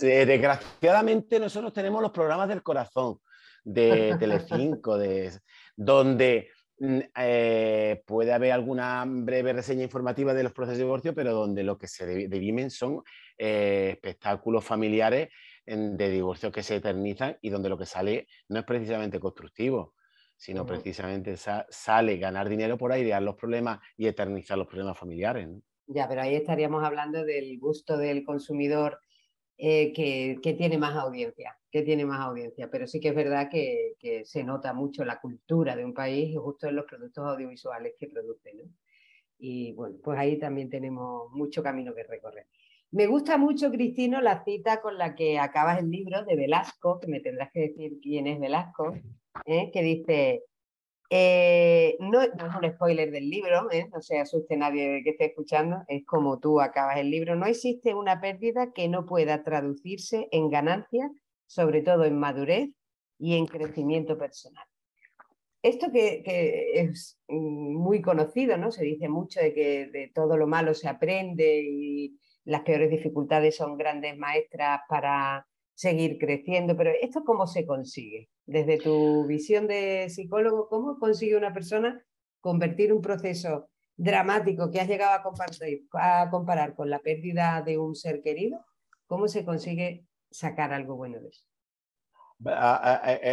desgraciadamente 0.00 1.38
nosotros 1.38 1.74
tenemos 1.74 2.00
los 2.00 2.10
programas 2.10 2.48
del 2.48 2.62
corazón 2.62 3.18
de 3.62 4.16
Telecinco, 4.18 4.96
de, 4.96 5.38
donde 5.76 6.48
eh, 6.78 8.02
puede 8.06 8.32
haber 8.32 8.52
alguna 8.52 9.04
breve 9.06 9.52
reseña 9.52 9.82
informativa 9.82 10.34
de 10.34 10.42
los 10.42 10.52
procesos 10.52 10.78
de 10.78 10.84
divorcio, 10.84 11.14
pero 11.14 11.32
donde 11.32 11.62
lo 11.62 11.78
que 11.78 11.88
se 11.88 12.28
dirimen 12.28 12.70
son 12.70 13.02
eh, 13.38 13.90
espectáculos 13.92 14.64
familiares 14.64 15.28
de 15.66 16.10
divorcio 16.10 16.52
que 16.52 16.62
se 16.62 16.76
eternizan 16.76 17.38
y 17.40 17.48
donde 17.48 17.70
lo 17.70 17.78
que 17.78 17.86
sale 17.86 18.26
no 18.48 18.58
es 18.58 18.66
precisamente 18.66 19.18
constructivo 19.18 19.94
sino 20.36 20.66
precisamente 20.66 21.36
sale 21.36 22.16
ganar 22.18 22.48
dinero 22.48 22.76
por 22.76 22.92
airear 22.92 23.22
los 23.22 23.36
problemas 23.36 23.80
y 23.96 24.06
eternizar 24.06 24.58
los 24.58 24.66
problemas 24.66 24.98
familiares. 24.98 25.48
Ya, 25.86 26.08
pero 26.08 26.22
ahí 26.22 26.34
estaríamos 26.34 26.82
hablando 26.84 27.24
del 27.24 27.58
gusto 27.58 27.96
del 27.96 28.24
consumidor 28.24 29.00
eh, 29.56 29.92
que, 29.92 30.54
tiene 30.54 30.78
más 30.78 30.96
audiencia, 30.96 31.56
que 31.70 31.82
tiene 31.82 32.04
más 32.04 32.20
audiencia. 32.20 32.70
Pero 32.70 32.86
sí 32.86 33.00
que 33.00 33.08
es 33.08 33.14
verdad 33.14 33.48
que, 33.50 33.94
se 34.24 34.44
nota 34.44 34.72
mucho 34.72 35.04
la 35.04 35.20
cultura 35.20 35.76
de 35.76 35.84
un 35.84 35.94
país 35.94 36.36
justo 36.36 36.68
en 36.68 36.76
los 36.76 36.86
productos 36.86 37.24
audiovisuales 37.26 37.94
que 37.98 38.08
produce. 38.08 38.52
Y 39.38 39.72
bueno, 39.72 39.96
pues 40.02 40.18
ahí 40.18 40.38
también 40.38 40.70
tenemos 40.70 41.30
mucho 41.32 41.62
camino 41.62 41.94
que 41.94 42.04
recorrer. 42.04 42.46
Me 42.90 43.06
gusta 43.08 43.38
mucho, 43.38 43.72
Cristino, 43.72 44.20
la 44.20 44.44
cita 44.44 44.80
con 44.80 44.98
la 44.98 45.16
que 45.16 45.38
acabas 45.38 45.80
el 45.80 45.90
libro 45.90 46.24
de 46.24 46.36
Velasco, 46.36 47.00
que 47.00 47.08
me 47.08 47.20
tendrás 47.20 47.50
que 47.52 47.62
decir 47.62 47.98
quién 48.00 48.28
es 48.28 48.38
Velasco, 48.38 48.94
¿eh? 49.46 49.70
que 49.72 49.82
dice, 49.82 50.44
eh, 51.10 51.96
no, 52.00 52.22
es 52.22 52.30
un 52.32 52.70
spoiler 52.72 53.10
del 53.10 53.28
libro, 53.28 53.70
¿eh? 53.70 53.88
no 53.92 54.00
se 54.00 54.18
asuste 54.18 54.56
nadie 54.56 55.02
que 55.04 55.10
esté 55.10 55.26
escuchando, 55.26 55.82
es 55.88 56.04
como 56.06 56.40
tú 56.40 56.60
acabas 56.60 56.96
el 56.98 57.10
libro, 57.10 57.36
no 57.36 57.46
existe 57.46 57.94
una 57.94 58.20
pérdida 58.20 58.72
que 58.72 58.88
no 58.88 59.06
pueda 59.06 59.42
traducirse 59.42 60.28
en 60.32 60.50
ganancia, 60.50 61.10
sobre 61.46 61.82
todo 61.82 62.04
en 62.04 62.18
madurez 62.18 62.70
y 63.18 63.36
en 63.36 63.46
crecimiento 63.46 64.16
personal. 64.18 64.64
Esto 65.62 65.90
que, 65.90 66.22
es 66.74 67.18
muy 67.26 68.02
conocido, 68.02 68.58
¿no? 68.58 68.70
Se 68.70 68.84
dice 68.84 69.08
mucho 69.08 69.40
de 69.40 69.54
que 69.54 69.86
de 69.86 70.12
todo 70.14 70.36
lo 70.36 70.46
malo 70.46 70.74
se 70.74 70.88
aprende 70.88 71.62
y 71.62 72.18
las 72.44 72.62
peores 72.62 72.90
dificultades 72.90 73.56
son 73.56 73.78
grandes 73.78 74.16
maestras 74.18 74.80
para 74.88 75.46
seguir 75.74 76.18
creciendo, 76.18 76.76
pero 76.76 76.90
¿esto 77.00 77.24
cómo 77.24 77.46
se 77.46 77.66
consigue? 77.66 78.30
Desde 78.46 78.78
tu 78.78 79.26
visión 79.26 79.66
de 79.66 80.08
psicólogo, 80.08 80.68
¿cómo 80.68 80.98
consigue 80.98 81.36
una 81.36 81.52
persona 81.52 82.04
convertir 82.40 82.92
un 82.92 83.02
proceso 83.02 83.68
dramático 83.96 84.70
que 84.70 84.80
has 84.80 84.88
llegado 84.88 85.22
a, 85.92 86.22
a 86.22 86.30
comparar 86.30 86.74
con 86.74 86.90
la 86.90 87.00
pérdida 87.00 87.62
de 87.62 87.78
un 87.78 87.94
ser 87.94 88.22
querido? 88.22 88.64
¿Cómo 89.06 89.28
se 89.28 89.44
consigue 89.44 90.06
sacar 90.30 90.72
algo 90.72 90.96
bueno 90.96 91.20
de 91.20 91.28
eso? 91.28 91.44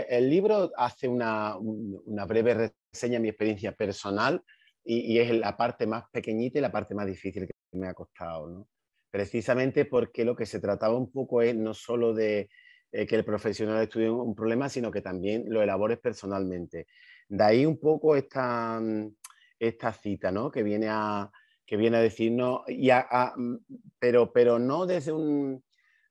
El 0.10 0.30
libro 0.30 0.72
hace 0.78 1.08
una, 1.08 1.58
una 1.58 2.26
breve 2.26 2.74
reseña 2.94 3.14
de 3.14 3.20
mi 3.20 3.30
experiencia 3.30 3.72
personal 3.74 4.44
y, 4.84 5.20
es 5.20 5.32
la 5.32 5.56
parte 5.56 5.86
más 5.86 6.06
pequeñita 6.12 6.60
y 6.60 6.62
la 6.62 6.72
parte 6.72 6.96
más 6.96 7.06
difícil 7.06 7.48
que 7.48 7.78
me 7.78 7.88
ha 7.88 7.94
costado. 7.94 8.68
Precisamente 9.12 9.86
porque 9.86 10.24
lo 10.24 10.36
que 10.36 10.45
se 10.45 10.62
trataba 10.62 10.97
un 10.97 11.12
poco 11.12 11.41
es 11.41 11.54
no 11.54 11.74
solo 11.74 12.13
de 12.13 12.50
eh, 12.93 13.06
que 13.06 13.15
el 13.17 13.26
profesional 13.26 13.84
estudie 13.84 14.10
un 14.10 14.34
problema, 14.34 14.69
sino 14.69 14.89
que 14.89 15.02
también 15.02 15.45
lo 15.47 15.62
elabores 15.62 16.00
personalmente. 16.00 16.88
De 17.28 17.43
ahí 17.43 17.65
un 17.65 17.78
poco 17.80 18.15
esta, 18.15 18.80
mm, 18.82 19.13
esta 19.60 19.93
cita, 19.93 20.32
¿no? 20.32 20.50
Que 20.50 20.63
viene 20.63 20.88
a, 20.89 21.30
que 21.65 21.78
viene 21.78 21.97
a 21.97 22.02
decirnos, 22.02 22.62
y 22.67 22.89
mm, 22.89 23.58
pero, 24.00 24.34
pero 24.34 24.60
no 24.60 24.86
desde, 24.86 25.13
un, 25.13 25.63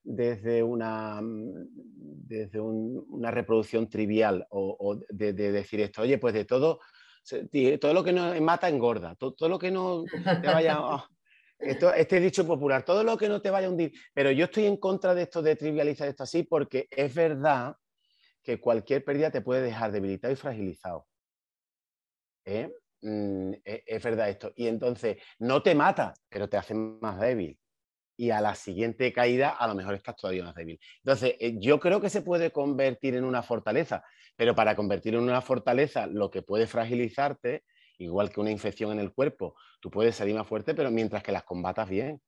desde, 0.03 0.63
una, 0.63 1.21
mm, 1.21 1.67
desde 2.27 2.59
una 2.59 3.29
reproducción 3.29 3.87
trivial 3.89 4.47
o, 4.49 4.99
de, 5.09 5.33
decir 5.33 5.81
esto, 5.81 6.01
oye, 6.01 6.17
pues 6.17 6.33
de 6.33 6.45
todo, 6.45 6.79
todo 7.79 7.93
lo 7.93 8.03
que 8.03 8.13
no 8.13 8.39
mata 8.41 8.69
engorda, 8.69 9.15
todo, 9.15 9.49
lo 9.49 9.59
que 9.59 9.71
no 9.71 10.03
te 10.03 10.47
vaya... 10.47 10.79
esto, 11.61 11.93
este 11.93 12.19
dicho 12.19 12.45
popular, 12.45 12.83
todo 12.83 13.03
lo 13.03 13.17
que 13.17 13.29
no 13.29 13.41
te 13.41 13.49
vaya 13.49 13.67
a 13.67 13.69
hundir. 13.69 13.93
Pero 14.13 14.31
yo 14.31 14.45
estoy 14.45 14.65
en 14.65 14.77
contra 14.77 15.13
de 15.13 15.23
esto, 15.23 15.41
de 15.41 15.55
trivializar 15.55 16.07
esto 16.07 16.23
así, 16.23 16.43
porque 16.43 16.87
es 16.91 17.13
verdad 17.13 17.75
que 18.43 18.59
cualquier 18.59 19.03
pérdida 19.03 19.31
te 19.31 19.41
puede 19.41 19.61
dejar 19.61 19.91
debilitado 19.91 20.33
y 20.33 20.37
fragilizado. 20.37 21.07
¿Eh? 22.45 22.71
Mm, 23.01 23.53
e, 23.63 23.83
es, 23.85 24.03
verdad 24.03 24.29
esto. 24.29 24.51
Y 24.55 24.67
entonces 24.67 25.17
no 25.39 25.61
te 25.61 25.75
mata, 25.75 26.13
pero 26.29 26.49
te 26.49 26.57
hace 26.57 26.73
más 26.73 27.19
débil. 27.19 27.57
Y 28.17 28.29
a 28.31 28.41
la 28.41 28.55
siguiente 28.55 29.11
caída 29.13 29.49
a 29.49 29.67
lo 29.67 29.75
mejor 29.75 29.95
estás 29.95 30.15
todavía 30.15 30.43
más 30.43 30.55
débil. 30.55 30.79
Entonces, 31.03 31.35
eh, 31.39 31.55
yo 31.59 31.79
creo 31.79 32.01
que 32.01 32.09
se 32.09 32.21
puede 32.21 32.51
convertir 32.51 33.15
en 33.15 33.23
una 33.23 33.41
fortaleza, 33.41 34.03
pero 34.35 34.55
para 34.55 34.75
convertir 34.75 35.15
en 35.15 35.21
una 35.21 35.41
fortaleza 35.41 36.07
lo 36.07 36.29
que 36.29 36.41
puede 36.41 36.67
fragilizarte, 36.67 37.63
igual 38.03 38.29
que 38.29 38.39
una 38.39 38.51
infección 38.51 38.91
en 38.91 38.99
el 38.99 39.13
cuerpo, 39.13 39.55
tú 39.79 39.89
puedes 39.89 40.15
salir 40.15 40.35
más 40.35 40.47
fuerte, 40.47 40.73
pero 40.73 40.91
mientras 40.91 41.23
que 41.23 41.31
las 41.31 41.43
combatas 41.43 41.89
bien, 41.89 42.21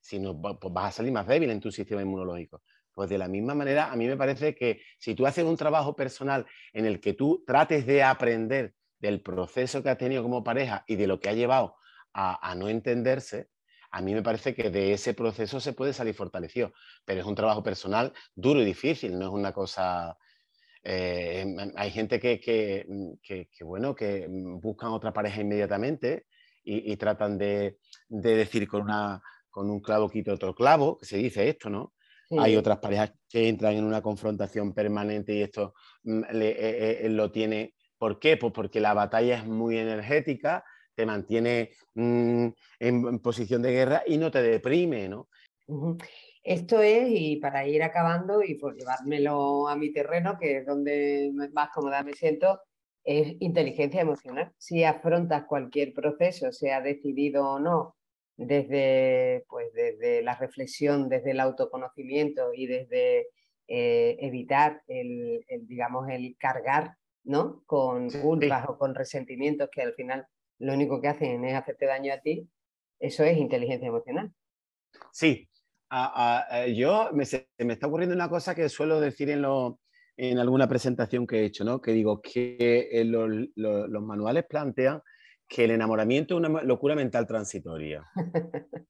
si 0.00 0.18
no, 0.18 0.40
pues 0.40 0.72
vas 0.72 0.88
a 0.88 0.92
salir 0.92 1.12
más 1.12 1.26
débil 1.26 1.50
en 1.50 1.60
tu 1.60 1.70
sistema 1.70 2.02
inmunológico. 2.02 2.62
Pues 2.92 3.08
de 3.08 3.18
la 3.18 3.28
misma 3.28 3.54
manera, 3.54 3.92
a 3.92 3.96
mí 3.96 4.06
me 4.06 4.16
parece 4.16 4.54
que 4.54 4.82
si 4.98 5.14
tú 5.14 5.26
haces 5.26 5.44
un 5.44 5.56
trabajo 5.56 5.94
personal 5.94 6.46
en 6.72 6.86
el 6.86 7.00
que 7.00 7.12
tú 7.14 7.44
trates 7.46 7.86
de 7.86 8.02
aprender 8.02 8.74
del 8.98 9.22
proceso 9.22 9.82
que 9.82 9.90
ha 9.90 9.96
tenido 9.96 10.22
como 10.22 10.42
pareja 10.42 10.84
y 10.86 10.96
de 10.96 11.06
lo 11.06 11.20
que 11.20 11.28
ha 11.28 11.32
llevado 11.32 11.76
a, 12.12 12.54
no 12.56 12.68
entenderse, 12.68 13.48
a 13.92 14.02
mí 14.02 14.14
me 14.14 14.22
parece 14.22 14.54
que 14.54 14.70
de 14.70 14.92
ese 14.92 15.14
proceso 15.14 15.60
se 15.60 15.72
puede 15.72 15.92
salir 15.92 16.14
fortalecido, 16.14 16.72
pero 17.04 17.20
es 17.20 17.26
un 17.26 17.34
trabajo 17.34 17.62
personal 17.62 18.12
duro 18.34 18.60
y 18.60 18.64
difícil, 18.64 19.18
no 19.18 19.26
es 19.26 19.32
una 19.32 19.52
cosa... 19.52 20.16
Eh, 20.82 21.44
hay 21.76 21.90
gente 21.90 22.18
que, 22.18 22.40
que, 22.40 23.64
bueno, 23.64 23.94
que 23.94 24.26
buscan 24.28 24.90
otra 24.90 25.12
pareja 25.12 25.40
inmediatamente 25.40 26.26
y, 26.62 26.96
tratan 26.96 27.38
de, 27.38 27.78
decir 28.08 28.68
con, 28.68 28.82
una, 28.82 29.22
con 29.48 29.70
un 29.70 29.80
clavo 29.80 30.08
quito 30.08 30.32
otro 30.32 30.54
clavo, 30.54 30.98
que 30.98 31.06
se 31.06 31.16
dice 31.16 31.48
esto, 31.48 31.70
¿no? 31.70 31.94
Hay 32.38 32.54
otras 32.54 32.78
parejas 32.78 33.12
que 33.28 33.48
entran 33.48 33.74
en 33.74 33.84
una 33.84 34.00
confrontación 34.00 34.72
permanente 34.72 35.34
y 35.34 35.42
esto 35.42 35.74
mm, 36.04 36.22
eh, 36.32 37.00
eh, 37.02 37.08
lo 37.08 37.32
tiene 37.32 37.74
¿Por 38.00 38.18
qué? 38.18 38.38
Pues 38.38 38.54
porque 38.54 38.80
la 38.80 38.94
batalla 38.94 39.36
es 39.36 39.44
muy 39.44 39.76
energética, 39.76 40.64
te 40.94 41.04
mantiene 41.04 41.72
mm, 41.92 42.46
en, 42.78 43.18
posición 43.18 43.60
de 43.60 43.72
guerra 43.72 44.02
y 44.06 44.16
no 44.16 44.30
te 44.30 44.42
deprime, 44.42 45.06
¿no? 45.06 45.28
Esto 46.50 46.82
es, 46.82 47.08
y 47.08 47.36
para 47.36 47.64
ir 47.68 47.80
acabando 47.80 48.42
y 48.42 48.56
por 48.56 48.76
llevármelo 48.76 49.68
a 49.68 49.76
mi 49.76 49.92
terreno, 49.92 50.36
que 50.36 50.56
es 50.56 50.66
donde 50.66 51.30
más 51.52 51.70
cómoda 51.72 52.02
me 52.02 52.12
siento, 52.12 52.58
es 53.04 53.36
inteligencia 53.38 54.00
emocional. 54.00 54.52
Si 54.58 54.82
afrontas 54.82 55.44
cualquier 55.44 55.94
proceso, 55.94 56.50
sea 56.50 56.80
decidido 56.80 57.48
o 57.48 57.60
no, 57.60 57.94
desde, 58.36 59.44
pues, 59.48 59.72
desde 59.74 60.22
la 60.22 60.34
reflexión, 60.34 61.08
desde 61.08 61.30
el 61.30 61.38
autoconocimiento 61.38 62.52
y 62.52 62.66
desde 62.66 63.28
eh, 63.68 64.16
evitar 64.18 64.82
el, 64.88 65.44
digamos, 65.68 66.08
el 66.08 66.36
cargar 66.36 66.96
¿no? 67.22 67.62
Con 67.64 68.10
culpas 68.10 68.68
o 68.68 68.76
con 68.76 68.96
resentimientos 68.96 69.68
que 69.70 69.82
al 69.82 69.94
final 69.94 70.26
lo 70.58 70.72
único 70.72 71.00
que 71.00 71.06
hacen 71.06 71.44
es 71.44 71.54
hacerte 71.54 71.86
daño 71.86 72.12
a 72.12 72.18
ti, 72.18 72.50
eso 72.98 73.22
es 73.22 73.38
inteligencia 73.38 73.86
emocional. 73.86 74.32
Sí, 75.12 75.48
yo 76.74 77.10
me, 77.12 77.24
se 77.24 77.48
me 77.58 77.72
está 77.72 77.86
ocurriendo 77.86 78.14
una 78.14 78.28
cosa 78.28 78.54
que 78.54 78.68
suelo 78.68 79.00
decir 79.00 79.30
en, 79.30 79.44
en 80.16 80.38
alguna 80.38 80.68
presentación 80.68 81.26
que 81.26 81.40
he 81.40 81.44
hecho, 81.46 81.64
¿no? 81.64 81.80
Que 81.80 81.92
digo 81.92 82.20
que 82.20 82.88
eh, 82.92 83.04
los 83.06 84.02
manuales 84.02 84.44
plantean 84.46 85.00
que 85.48 85.64
el 85.64 85.70
enamoramiento 85.70 86.34
es 86.34 86.46
una 86.46 86.62
locura 86.62 86.94
mental 86.94 87.26
transitoria. 87.26 88.04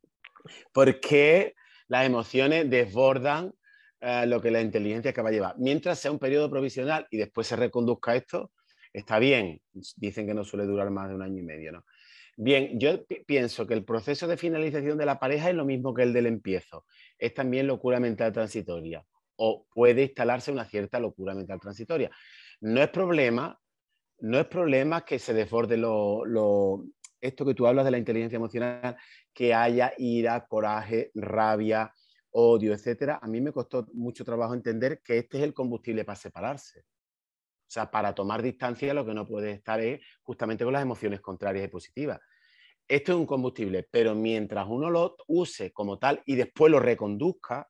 Porque 0.73 1.55
las 1.87 2.05
emociones 2.05 2.69
desbordan 2.69 3.53
eh, 4.01 4.27
lo 4.27 4.41
que 4.41 4.51
la 4.51 4.61
inteligencia 4.61 5.13
acaba 5.13 5.31
de 5.31 5.37
llevar. 5.37 5.55
Mientras 5.59 6.01
sea 6.01 6.11
un 6.11 6.19
periodo 6.19 6.51
provisional 6.51 7.07
y 7.11 7.19
después 7.19 7.47
se 7.47 7.55
reconduzca 7.55 8.17
esto, 8.17 8.51
está 8.93 9.21
bien. 9.21 9.61
Dicen 9.97 10.27
que 10.27 10.35
no 10.35 10.43
suele 10.43 10.67
durar 10.67 10.91
más 10.91 11.09
de 11.09 11.15
un 11.15 11.23
año 11.23 11.39
y 11.39 11.45
medio, 11.45 11.71
¿no? 11.71 11.85
Bien, 12.43 12.81
yo 12.81 13.05
pienso 13.27 13.67
que 13.67 13.75
el 13.75 13.85
proceso 13.85 14.27
de 14.27 14.39
finalización 14.39 14.97
de 14.97 15.05
la 15.05 15.19
pareja 15.19 15.51
es 15.51 15.55
lo 15.55 15.67
mismo 15.67 15.93
que 15.93 16.05
el 16.05 16.15
del 16.15 16.25
empiezo. 16.25 16.87
Es 17.19 17.35
también 17.35 17.67
locura 17.67 18.01
mental 18.01 18.33
transitoria 18.33 19.05
o 19.37 19.67
puede 19.75 20.05
instalarse 20.05 20.51
una 20.51 20.65
cierta 20.65 20.99
locura 20.99 21.35
mental 21.35 21.61
transitoria. 21.61 22.11
No 22.63 22.81
es 22.81 22.89
problema, 22.89 23.61
no 24.21 24.39
es 24.39 24.47
problema 24.47 25.05
que 25.05 25.19
se 25.19 25.35
desborde 25.35 25.77
lo, 25.77 26.83
esto 27.21 27.45
que 27.45 27.53
tú 27.53 27.67
hablas 27.67 27.85
de 27.85 27.91
la 27.91 27.99
inteligencia 27.99 28.39
emocional, 28.39 28.97
que 29.35 29.53
haya 29.53 29.93
ira, 29.99 30.47
coraje, 30.47 31.11
rabia, 31.15 31.93
odio, 32.31 32.73
etcétera, 32.73 33.19
a 33.21 33.29
mí 33.29 33.43
me 33.43 33.53
costó 33.53 33.87
mucho 33.93 34.25
trabajo 34.25 34.55
entender 34.55 35.03
que 35.05 35.19
este 35.19 35.37
es 35.37 35.45
el 35.45 35.53
combustible 35.53 36.07
para 36.07 36.17
separarse. 36.17 36.81
O 36.81 37.73
sea, 37.73 37.91
para 37.91 38.15
tomar 38.15 38.41
distancia 38.41 38.95
lo 38.95 39.05
que 39.05 39.13
no 39.13 39.27
puede 39.27 39.53
estar 39.53 39.79
es 39.79 40.01
justamente 40.23 40.65
con 40.65 40.73
las 40.73 40.83
emociones 40.83 41.21
contrarias 41.21 41.67
y 41.67 41.69
positivas. 41.69 42.19
Esto 42.91 43.13
es 43.13 43.19
un 43.19 43.27
combustible, 43.27 43.87
pero 43.89 44.17
mientras 44.17 44.67
uno 44.69 44.91
lo 44.91 45.15
use 45.29 45.73
como 45.73 46.01
tal 46.01 46.25
y 46.27 46.35
después 46.35 46.73
lo 46.73 46.81
reconduzca, 46.81 47.69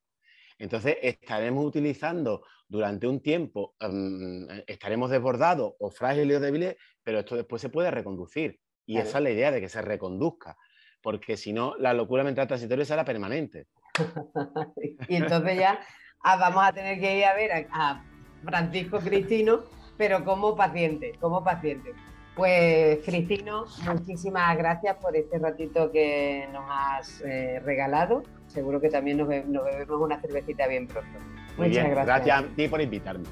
entonces 0.56 0.96
estaremos 1.02 1.62
utilizando 1.62 2.42
durante 2.66 3.06
un 3.06 3.20
tiempo, 3.20 3.74
em, 3.80 4.48
estaremos 4.66 5.11
desbordados 5.11 5.74
o 5.78 5.90
frágiles 5.90 6.38
o 6.38 6.40
débiles, 6.40 6.76
pero 7.02 7.18
esto 7.18 7.37
después 7.37 7.61
se 7.61 7.68
puede 7.68 7.90
reconducir. 7.90 8.59
Y 8.87 8.96
esa 8.96 9.18
es 9.18 9.24
la 9.24 9.30
idea 9.30 9.50
de 9.50 9.61
que 9.61 9.68
se 9.68 9.83
reconduzca, 9.83 10.56
porque 11.02 11.37
si 11.37 11.52
no, 11.52 11.76
la 11.76 11.92
locura 11.92 12.24
mental 12.24 12.48
transitoria 12.48 12.87
será 12.87 13.04
permanente. 13.04 13.66
y 15.06 15.16
entonces 15.16 15.59
ya 15.59 15.80
ah, 16.22 16.37
vamos 16.37 16.64
a 16.64 16.72
tener 16.72 16.98
que 16.98 17.18
ir 17.18 17.24
a 17.26 17.35
ver 17.35 17.68
a, 17.70 18.06
Francisco 18.42 19.00
Cristino, 19.00 19.64
pero 19.98 20.24
como 20.24 20.56
paciente, 20.56 21.12
como 21.20 21.44
paciente. 21.44 21.92
Pues 22.40 23.00
Cristino, 23.05 23.66
muchísimas 23.85 24.57
gracias 24.57 24.96
por 24.96 25.14
este 25.14 25.38
ratito 25.38 25.92
que 25.92 26.48
nos 26.50 26.64
has 26.70 27.20
eh, 27.20 27.61
regalado. 27.62 28.22
Seguro 28.46 28.81
que 28.81 28.88
también 28.88 29.18
nos, 29.18 29.29
bebemos 29.29 30.00
una 30.00 30.18
cervecita 30.22 30.66
bien 30.66 30.87
pronto. 30.87 31.18
Muchas 31.59 31.90
gracias. 31.90 32.07
Gracias 32.07 32.38
a 32.38 32.57
ti 32.57 32.66
por 32.66 32.81
invitarme. 32.81 33.24